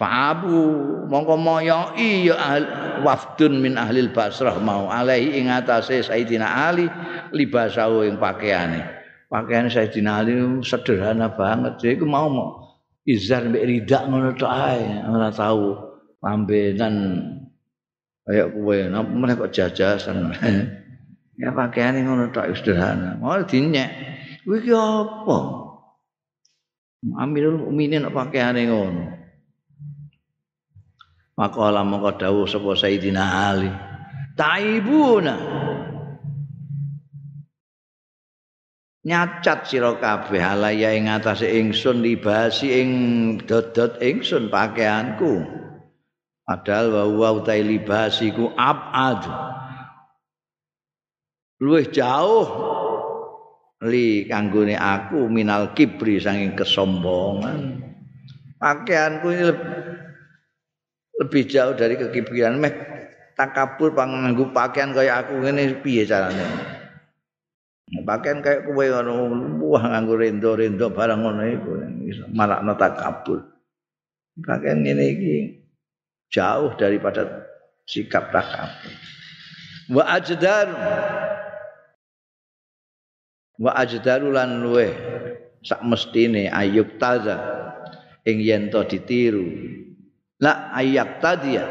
Fa'abu 0.00 0.64
mongko 1.12 1.36
moyoi 1.36 2.24
ya 2.24 2.56
wafdun 3.04 3.60
min 3.60 3.76
ahli 3.76 4.08
Basrah 4.08 4.56
mau 4.56 4.88
alaihi 4.88 5.36
ing 5.36 5.52
atase 5.52 6.00
Sayyidina 6.00 6.72
Ali 6.72 6.88
libasau 7.36 8.08
ing 8.08 8.16
pakaiane. 8.16 8.80
pakaian 9.30 9.68
Sayyidina 9.70 10.24
Ali 10.24 10.34
sederhana 10.66 11.30
banget. 11.30 11.78
Jadi 11.78 12.02
aku 12.02 12.06
mau 12.08 12.26
mau 12.32 12.48
izar 13.06 13.46
mbek 13.46 13.62
ridak 13.62 14.08
ngono 14.10 14.34
tok 14.34 14.50
ae, 14.50 15.04
ora 15.06 15.30
tahu 15.30 15.78
lambenan 16.24 16.94
kayak 18.26 18.56
kowe 18.56 18.76
meneh 19.04 19.34
kok 19.38 19.52
jajasan. 19.54 20.32
ya 21.40 21.54
pakaiane 21.54 22.02
ngono 22.02 22.32
tok 22.34 22.56
sederhana. 22.56 23.20
Mau 23.22 23.38
dinyek. 23.38 23.90
Kuwi 24.48 24.72
apa? 24.72 25.69
Amirul 27.00 27.64
Mukminin 27.64 28.04
pakaiane 28.12 28.68
ngono. 28.68 29.04
Maka 31.40 31.72
lama 31.72 31.96
kau 32.04 32.12
dawuh 32.12 32.44
sapa 32.44 32.76
Sayyidina 32.76 33.24
Ali. 33.48 33.72
Taibuna. 34.36 35.36
nyacat 39.00 39.64
sira 39.64 39.96
kabeh 39.96 40.44
alaya 40.44 40.92
ing 40.92 41.08
atase 41.08 41.48
ingsun 41.48 42.04
libasi 42.04 42.84
ing 42.84 42.90
dodot 43.48 43.96
ingsun 43.96 44.52
pakaianku 44.52 45.40
padahal 46.44 46.92
wa 46.92 47.04
wa 47.08 47.28
utai 47.40 47.64
libasiku 47.64 48.52
abad 48.60 49.24
luwih 51.64 51.88
jauh 51.88 52.69
li 53.86 54.28
kanggone 54.28 54.76
aku 54.76 55.30
minal 55.30 55.72
kibri 55.72 56.20
saking 56.20 56.52
kesombongan. 56.56 57.80
Pakaianku 58.60 59.26
ini 59.32 59.44
lebih 61.20 61.42
jauh 61.48 61.72
dari 61.72 61.96
kekibrian 61.96 62.60
meh 62.60 62.72
takabur 63.36 63.96
panganggo 63.96 64.52
pakaian 64.52 64.92
kaya 64.92 65.24
aku 65.24 65.40
ngene 65.40 65.80
piye 65.80 66.04
carane? 66.04 66.44
Pakaian 68.04 68.44
kayak 68.44 68.68
kowe 68.68 68.84
ngono 68.84 69.12
wah 69.64 69.82
nganggo 69.82 70.14
rendo-rendo 70.20 70.92
barang 70.92 71.20
ngono 71.24 71.42
iku 71.48 71.70
marakno 72.36 72.76
takabur 72.76 73.50
pakaian 74.38 74.80
ngene 74.82 75.04
iki 75.16 75.34
jauh 76.30 76.72
daripada 76.78 77.26
sikap 77.84 78.30
takabur 78.30 78.94
wa 79.90 80.02
ajdar 80.06 80.66
wa 83.60 83.76
ajdaru 83.76 84.32
lan 84.32 84.64
luwe 84.64 84.88
sak 85.60 85.84
mestine 85.84 86.48
ayub 86.48 86.96
taza. 86.96 87.60
Ing 88.24 88.40
yen 88.40 88.68
to 88.72 88.84
ditiru. 88.84 89.48
La 90.40 90.72
ayak 90.76 91.20
tadia 91.20 91.64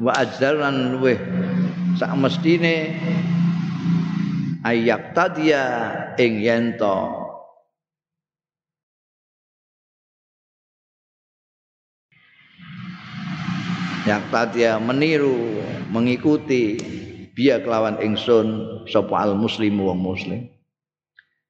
wa 0.00 0.12
ajdaru 0.16 0.60
lan 0.60 0.76
luwe 0.96 1.16
sak 2.00 2.16
mestine 2.16 2.96
ayak 4.64 5.12
tadia 5.12 5.62
ing 6.16 6.40
yento 6.40 6.96
yak 14.08 14.24
tadia 14.32 14.80
meniru 14.80 15.60
mengikuti. 15.92 16.80
Biya 17.30 17.62
kelawan 17.64 17.96
ingsun 18.04 18.48
sapa 18.84 19.16
al 19.16 19.32
muslim 19.32 19.80
wong 19.80 19.96
muslim 19.96 20.59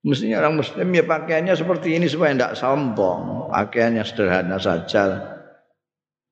mestinya 0.01 0.41
orang 0.41 0.61
muslim 0.61 0.89
ya 0.93 1.05
pakaiannya 1.05 1.55
seperti 1.57 1.97
ini 1.97 2.07
supaya 2.09 2.33
tidak 2.33 2.57
sombong. 2.57 3.53
Pakaiannya 3.53 4.05
sederhana 4.05 4.57
saja. 4.57 5.37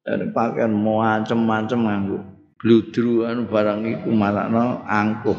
Dan 0.03 0.33
pakaian 0.33 0.73
macam-macam 0.73 1.79
nganggo 1.85 2.19
bludru 2.59 3.23
anu 3.25 3.47
barang 3.47 3.81
iku 3.87 4.11
marakno 4.11 4.83
angkuh. 4.83 5.39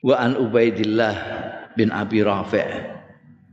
Wa 0.00 0.16
an 0.16 0.32
Ubaidillah 0.40 1.14
bin 1.76 1.92
Abi 1.92 2.24
Rafi' 2.24 2.68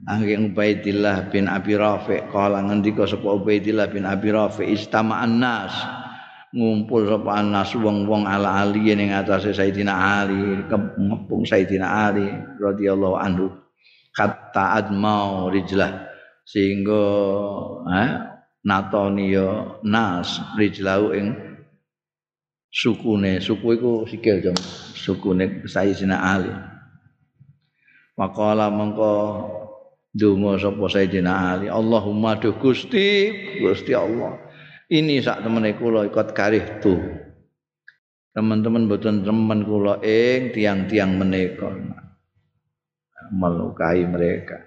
angin 0.08 0.56
Ubaidillah 0.56 1.28
bin 1.28 1.52
Abi 1.52 1.76
Rafi' 1.76 2.32
kala 2.32 2.64
ngendika 2.64 3.04
sapa 3.04 3.36
Ubaidillah 3.36 3.92
bin 3.92 4.08
Abi 4.08 4.32
Rafi' 4.32 4.72
istama'an 4.72 5.44
nas 5.44 5.76
ngumpul 6.56 7.04
sapa 7.08 7.44
anas 7.44 7.76
wong-wong 7.76 8.24
ala 8.24 8.64
ali 8.64 8.96
ning 8.96 9.12
atase 9.12 9.52
Sayyidina 9.52 9.94
Ali 10.24 10.64
kepung 10.72 11.44
Sayyidina 11.44 12.08
Ali 12.08 12.28
radhiyallahu 12.60 13.18
anhu. 13.20 13.52
Kata 14.16 14.80
admau 14.80 15.52
rijlah. 15.52 16.08
Sehingga 16.48 17.04
eh, 17.92 18.12
natoni 18.64 19.36
yo 19.36 19.80
nas 19.84 20.40
rijlahu 20.56 21.12
ing 21.12 21.28
sukune. 22.72 23.44
Suku 23.44 23.68
iku 23.76 23.92
sikil 24.08 24.40
jam 24.40 24.56
sukune 24.96 25.68
Sayyidina 25.68 26.16
Ali. 26.16 26.54
Maqala 28.18 28.72
mengko 28.72 29.14
donga 30.16 30.58
sapa 30.58 30.90
Sayyidina 30.90 31.54
Ali 31.54 31.68
Allahumma 31.70 32.34
duh 32.42 32.58
Gusti 32.58 33.30
Gusti 33.62 33.94
Allah 33.94 34.47
ini 34.88 35.20
sak 35.20 35.44
temene 35.44 35.76
kula 35.76 36.08
ikut 36.08 36.32
karih 36.32 36.80
tu. 36.80 36.96
Teman-teman 38.32 38.86
boten 38.86 39.26
teman 39.26 39.66
kula 39.66 40.00
ing 40.06 40.54
tiang-tiang 40.54 41.18
menika. 41.18 41.74
Melukai 43.34 44.08
mereka. 44.08 44.64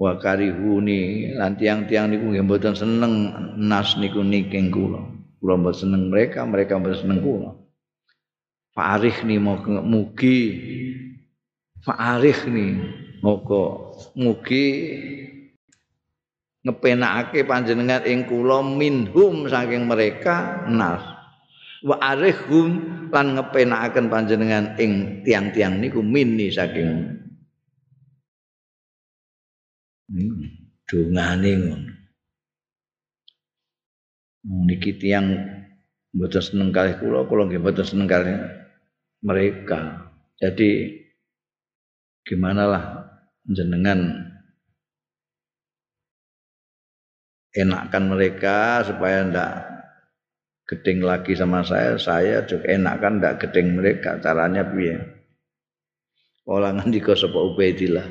Wa 0.00 0.16
karihuni. 0.16 1.34
Lan 1.36 1.58
tiang-tiang 1.58 2.08
niku 2.08 2.32
nggih 2.32 2.44
mboten 2.46 2.74
seneng 2.78 3.12
nas 3.60 3.98
niku 4.00 4.24
niking 4.24 4.72
kula. 4.72 5.02
Kula 5.42 5.60
mboten 5.60 5.90
seneng 5.90 6.08
mereka 6.08 6.46
mereka 6.48 6.80
mboten 6.80 7.00
seneng 7.04 7.20
kula. 7.20 7.50
Fa'arif 8.74 9.22
nih 9.22 9.38
mugi. 9.38 10.40
Fa'arif 11.84 12.48
nih 12.48 13.04
Moga 13.24 13.96
mugi 14.20 14.68
ngepenake 16.64 17.44
panjenengan 17.44 18.02
ing 18.08 18.24
kula 18.24 18.64
minhum 18.64 19.44
saking 19.46 19.84
mereka 19.84 20.64
nas 20.66 21.04
wa 21.84 22.00
arihum 22.00 22.80
lan 23.12 23.36
ngepenakaken 23.36 24.08
panjenengan 24.08 24.64
ing 24.80 25.22
tiang-tiang 25.22 25.78
niku 25.78 26.00
minni 26.00 26.48
saking 26.48 27.20
dongane 30.88 31.52
ngono 31.60 31.92
niki 34.44 34.96
tiang 35.00 35.32
mboten 36.14 36.42
seneng 36.42 36.70
kalih 36.70 36.96
kula 37.00 37.24
kula 37.26 37.48
nggih 37.48 37.60
mboten 37.60 37.84
seneng 37.84 38.08
kalih 38.08 38.38
mereka. 39.24 40.12
Jadi 40.36 41.00
gimana 42.28 42.68
lah 42.68 42.84
jenengan 43.48 44.30
enakkan 47.54 48.10
mereka 48.10 48.82
supaya 48.82 49.22
ndak 49.22 49.52
gedeng 50.66 51.06
lagi 51.06 51.38
sama 51.38 51.62
saya, 51.62 51.94
saya 51.96 52.42
juga 52.44 52.74
enakkan 52.74 53.22
ndak 53.22 53.46
gedeng 53.46 53.78
mereka. 53.78 54.18
Caranya 54.18 54.66
piye? 54.66 54.98
Kala 56.44 56.76
ngendika 56.76 57.16
sapa 57.16 57.40
Ubaidillah. 57.40 58.04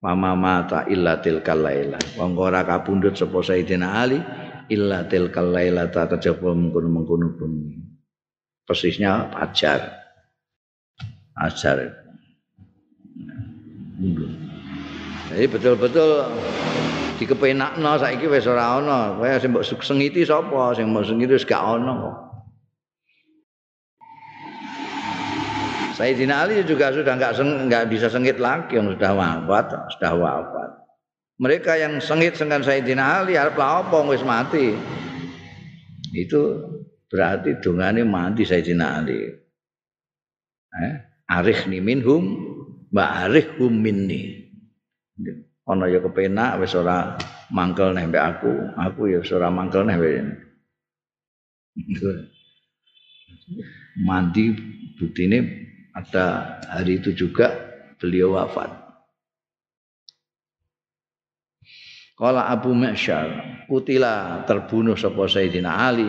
Mama 0.00 0.32
mata 0.38 0.86
illa 0.88 1.20
tilkal 1.20 1.60
laila. 1.60 1.98
Wong 2.16 2.38
ora 2.38 2.64
kapundhut 2.64 3.18
sapa 3.18 3.42
Sayyidina 3.42 3.88
Ali 4.00 4.16
illa 4.72 5.04
tilkal 5.04 5.52
laila 5.52 5.90
ta 5.92 6.08
kejaba 6.08 6.54
mengkono-mengkono 6.56 7.36
bumi. 7.36 7.76
Persisnya 8.64 9.28
pajar. 9.34 10.06
ajar 11.36 11.92
jadi 15.26 15.44
betul-betul 15.52 16.10
dikepenakno 17.16 17.92
saiki 17.96 18.28
wis 18.28 18.44
ora 18.44 18.80
ana 18.80 19.16
kaya 19.16 19.40
sing 19.40 19.50
mbok 19.52 19.64
sengiti 19.80 20.22
sapa 20.24 20.76
sing 20.76 20.92
mbok 20.92 21.04
sengiti 21.08 21.32
wis 21.36 21.48
gak 21.48 21.64
ana 21.64 21.92
kok 21.96 22.16
Sayyidina 25.96 26.44
Ali 26.44 26.60
juga 26.60 26.92
sudah 26.92 27.16
nggak 27.16 27.40
nggak 27.40 27.84
bisa 27.88 28.12
sengit 28.12 28.36
lagi 28.36 28.76
yang 28.76 28.92
sudah 28.92 29.16
wafat, 29.16 29.96
sudah 29.96 30.12
wafat. 30.12 30.70
Mereka 31.40 31.72
yang 31.80 32.04
sengit 32.04 32.36
dengan 32.36 32.60
Sayyidina 32.60 33.24
Ali 33.24 33.32
harap 33.32 33.56
apa 33.56 34.04
wis 34.04 34.20
mati. 34.20 34.76
Itu 36.12 36.68
berarti 37.08 37.56
dongane 37.64 38.04
mati 38.04 38.44
Sayyidina 38.44 38.86
Ali. 38.92 39.24
Eh, 40.76 40.94
arifni 41.32 41.80
minhum 41.80 42.44
wa 42.92 43.24
arifhum 43.24 43.72
minni. 43.72 44.52
Ana 45.66 45.90
ya 45.90 45.98
kepenak 45.98 46.62
wis 46.62 46.78
ora 46.78 47.18
mangkel 47.50 47.90
nembek 47.90 48.22
aku, 48.22 48.52
aku 48.78 49.10
ya 49.10 49.18
wis 49.18 49.34
ora 49.34 49.50
mangkel 49.50 49.82
nembek. 49.82 50.46
Mandi 54.06 54.54
ini 55.02 55.38
ada 55.90 56.58
hari 56.70 57.02
itu 57.02 57.10
juga 57.10 57.50
beliau 57.98 58.38
wafat. 58.38 58.86
Kala 62.16 62.48
Abu 62.48 62.72
Ma'syar, 62.72 63.60
kutila 63.68 64.40
terbunuh 64.48 64.96
sapa 64.96 65.28
Sayyidina 65.28 65.68
Ali 65.68 66.08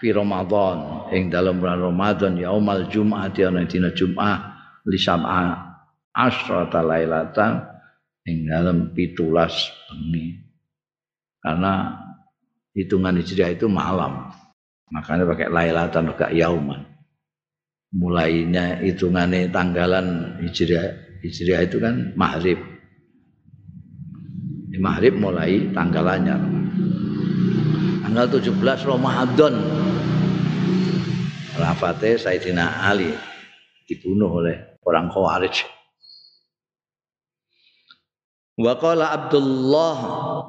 fi 0.00 0.08
Ramadan 0.08 1.12
ing 1.12 1.28
dalam 1.28 1.60
bulan 1.60 1.92
Ramadan 1.92 2.40
yaumal 2.40 2.88
Jumat 2.88 3.36
ana 3.36 3.66
dina 3.68 3.92
Jumat 3.92 4.40
li 4.88 4.96
sam'a 4.96 5.76
asrata 6.16 6.80
lailatan 6.80 7.71
ing 8.26 8.46
dalam 8.46 8.94
pitulas 8.94 9.70
bengi. 9.90 10.38
Karena 11.42 11.98
hitungan 12.74 13.18
Hijriah 13.18 13.50
itu 13.54 13.66
malam. 13.66 14.30
Makanya 14.92 15.24
pakai 15.24 15.48
lailatan 15.48 16.12
enggak 16.12 16.32
yauman. 16.36 16.84
Mulainya 17.92 18.80
hitungannya 18.80 19.52
tanggalan 19.52 20.40
hijriah 20.40 21.20
hijriah 21.20 21.60
itu 21.64 21.76
kan 21.76 22.12
maghrib. 22.16 22.56
Di 24.72 24.80
maghrib 24.80 25.16
mulai 25.16 25.68
tanggalannya. 25.72 26.36
Tanggal 28.04 28.26
17 28.32 28.88
Ramadan. 28.88 29.54
Rafate 31.52 32.16
Sayyidina 32.16 32.88
Ali 32.88 33.12
dibunuh 33.84 34.40
oleh 34.40 34.80
orang 34.88 35.12
Khawarij 35.12 35.81
Wa 38.62 38.78
Abdullah 38.78 39.98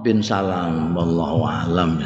bin 0.05 0.21
Salam 0.21 0.93
wallahu 0.93 1.49
alam. 1.49 1.97